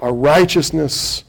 our 0.01 0.12
righteousness, 0.12 1.22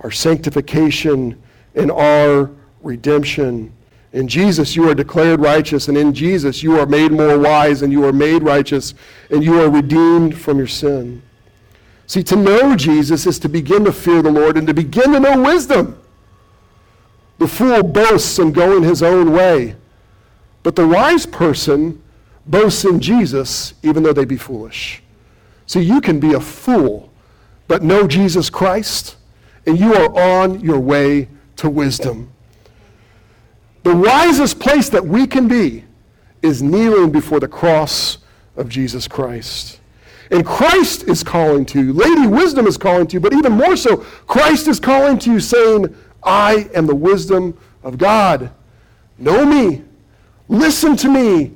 our 0.00 0.10
sanctification, 0.10 1.40
and 1.76 1.92
our 1.92 2.50
redemption. 2.82 3.72
In 4.12 4.26
Jesus, 4.26 4.74
you 4.74 4.90
are 4.90 4.94
declared 4.96 5.38
righteous, 5.38 5.86
and 5.86 5.96
in 5.96 6.12
Jesus, 6.12 6.64
you 6.64 6.80
are 6.80 6.86
made 6.86 7.12
more 7.12 7.38
wise, 7.38 7.82
and 7.82 7.92
you 7.92 8.04
are 8.04 8.12
made 8.12 8.42
righteous, 8.42 8.94
and 9.30 9.44
you 9.44 9.60
are 9.62 9.70
redeemed 9.70 10.36
from 10.36 10.58
your 10.58 10.66
sin. 10.66 11.22
See, 12.08 12.22
to 12.24 12.36
know 12.36 12.74
Jesus 12.74 13.26
is 13.26 13.38
to 13.40 13.50
begin 13.50 13.84
to 13.84 13.92
fear 13.92 14.22
the 14.22 14.30
Lord 14.30 14.56
and 14.56 14.66
to 14.66 14.72
begin 14.72 15.12
to 15.12 15.20
know 15.20 15.42
wisdom. 15.42 16.02
The 17.36 17.46
fool 17.46 17.82
boasts 17.82 18.38
in 18.38 18.50
going 18.50 18.82
his 18.82 19.02
own 19.02 19.32
way, 19.32 19.76
but 20.62 20.74
the 20.74 20.88
wise 20.88 21.26
person 21.26 22.02
boasts 22.46 22.86
in 22.86 22.98
Jesus, 22.98 23.74
even 23.82 24.02
though 24.02 24.14
they 24.14 24.24
be 24.24 24.38
foolish. 24.38 25.02
See, 25.66 25.82
you 25.82 26.00
can 26.00 26.18
be 26.18 26.32
a 26.32 26.40
fool, 26.40 27.12
but 27.68 27.82
know 27.82 28.08
Jesus 28.08 28.48
Christ, 28.48 29.16
and 29.66 29.78
you 29.78 29.94
are 29.94 30.18
on 30.18 30.60
your 30.60 30.80
way 30.80 31.28
to 31.56 31.68
wisdom. 31.68 32.32
The 33.82 33.94
wisest 33.94 34.58
place 34.58 34.88
that 34.88 35.04
we 35.04 35.26
can 35.26 35.46
be 35.46 35.84
is 36.40 36.62
kneeling 36.62 37.12
before 37.12 37.38
the 37.38 37.48
cross 37.48 38.16
of 38.56 38.70
Jesus 38.70 39.06
Christ. 39.06 39.78
And 40.30 40.44
Christ 40.44 41.04
is 41.04 41.22
calling 41.22 41.64
to 41.66 41.82
you. 41.82 41.92
Lady 41.92 42.26
Wisdom 42.26 42.66
is 42.66 42.76
calling 42.76 43.06
to 43.06 43.14
you, 43.14 43.20
but 43.20 43.32
even 43.32 43.52
more 43.52 43.76
so, 43.76 43.98
Christ 43.98 44.68
is 44.68 44.78
calling 44.78 45.18
to 45.20 45.32
you, 45.32 45.40
saying, 45.40 45.94
I 46.22 46.68
am 46.74 46.86
the 46.86 46.94
wisdom 46.94 47.56
of 47.82 47.98
God. 47.98 48.50
Know 49.16 49.46
me. 49.46 49.82
Listen 50.48 50.96
to 50.96 51.08
me. 51.08 51.52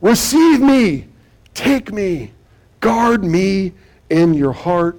Receive 0.00 0.60
me. 0.60 1.06
Take 1.52 1.92
me. 1.92 2.32
Guard 2.80 3.24
me 3.24 3.72
in 4.10 4.34
your 4.34 4.52
heart. 4.52 4.98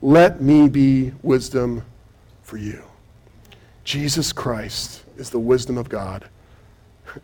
Let 0.00 0.40
me 0.40 0.68
be 0.68 1.12
wisdom 1.22 1.84
for 2.42 2.56
you. 2.56 2.82
Jesus 3.84 4.32
Christ 4.32 5.04
is 5.16 5.30
the 5.30 5.38
wisdom 5.38 5.78
of 5.78 5.88
God. 5.88 6.28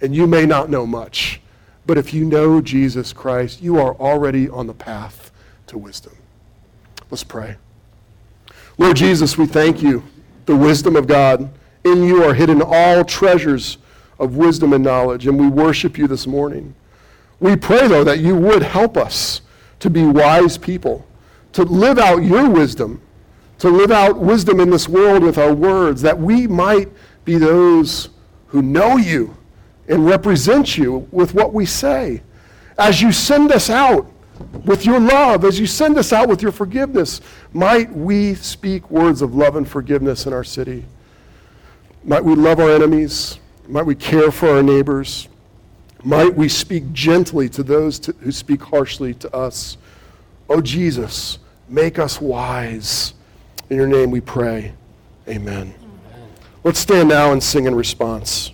And 0.00 0.14
you 0.14 0.26
may 0.26 0.44
not 0.44 0.68
know 0.68 0.86
much, 0.86 1.40
but 1.86 1.98
if 1.98 2.14
you 2.14 2.24
know 2.24 2.60
Jesus 2.60 3.12
Christ, 3.12 3.62
you 3.62 3.78
are 3.78 3.94
already 3.94 4.48
on 4.48 4.66
the 4.66 4.74
path 4.74 5.30
to 5.66 5.78
wisdom. 5.78 6.16
Let's 7.10 7.24
pray. 7.24 7.56
Lord 8.78 8.96
Jesus, 8.96 9.36
we 9.36 9.46
thank 9.46 9.82
you, 9.82 10.02
the 10.46 10.56
wisdom 10.56 10.96
of 10.96 11.06
God. 11.06 11.50
In 11.84 12.02
you 12.02 12.24
are 12.24 12.34
hidden 12.34 12.62
all 12.62 13.04
treasures 13.04 13.78
of 14.18 14.36
wisdom 14.36 14.72
and 14.72 14.82
knowledge, 14.82 15.26
and 15.26 15.38
we 15.38 15.48
worship 15.48 15.98
you 15.98 16.06
this 16.06 16.26
morning. 16.26 16.74
We 17.40 17.56
pray, 17.56 17.86
though, 17.88 18.04
that 18.04 18.20
you 18.20 18.34
would 18.34 18.62
help 18.62 18.96
us 18.96 19.42
to 19.80 19.90
be 19.90 20.04
wise 20.04 20.56
people, 20.56 21.06
to 21.52 21.62
live 21.62 21.98
out 21.98 22.18
your 22.24 22.48
wisdom, 22.48 23.02
to 23.58 23.68
live 23.68 23.90
out 23.90 24.18
wisdom 24.18 24.60
in 24.60 24.70
this 24.70 24.88
world 24.88 25.22
with 25.22 25.36
our 25.36 25.52
words, 25.52 26.00
that 26.02 26.18
we 26.18 26.46
might 26.46 26.88
be 27.24 27.36
those 27.36 28.08
who 28.46 28.62
know 28.62 28.96
you 28.96 29.36
and 29.88 30.06
represent 30.06 30.76
you 30.76 31.06
with 31.10 31.34
what 31.34 31.52
we 31.52 31.66
say. 31.66 32.22
As 32.78 33.00
you 33.00 33.12
send 33.12 33.52
us 33.52 33.70
out 33.70 34.10
with 34.64 34.84
your 34.84 34.98
love, 34.98 35.44
as 35.44 35.60
you 35.60 35.66
send 35.66 35.96
us 35.98 36.12
out 36.12 36.28
with 36.28 36.42
your 36.42 36.52
forgiveness, 36.52 37.20
might 37.52 37.92
we 37.92 38.34
speak 38.34 38.90
words 38.90 39.22
of 39.22 39.34
love 39.34 39.56
and 39.56 39.68
forgiveness 39.68 40.26
in 40.26 40.32
our 40.32 40.44
city. 40.44 40.84
Might 42.02 42.24
we 42.24 42.34
love 42.34 42.60
our 42.60 42.70
enemies. 42.70 43.38
Might 43.68 43.86
we 43.86 43.94
care 43.94 44.30
for 44.30 44.48
our 44.48 44.62
neighbors. 44.62 45.28
Might 46.02 46.34
we 46.34 46.48
speak 46.48 46.92
gently 46.92 47.48
to 47.50 47.62
those 47.62 47.98
to, 48.00 48.12
who 48.20 48.30
speak 48.30 48.62
harshly 48.62 49.14
to 49.14 49.34
us. 49.34 49.78
Oh, 50.50 50.60
Jesus, 50.60 51.38
make 51.68 51.98
us 51.98 52.20
wise. 52.20 53.14
In 53.70 53.76
your 53.78 53.86
name 53.86 54.10
we 54.10 54.20
pray. 54.20 54.74
Amen. 55.26 55.74
Let's 56.62 56.78
stand 56.78 57.08
now 57.08 57.32
and 57.32 57.42
sing 57.42 57.64
in 57.64 57.74
response. 57.74 58.50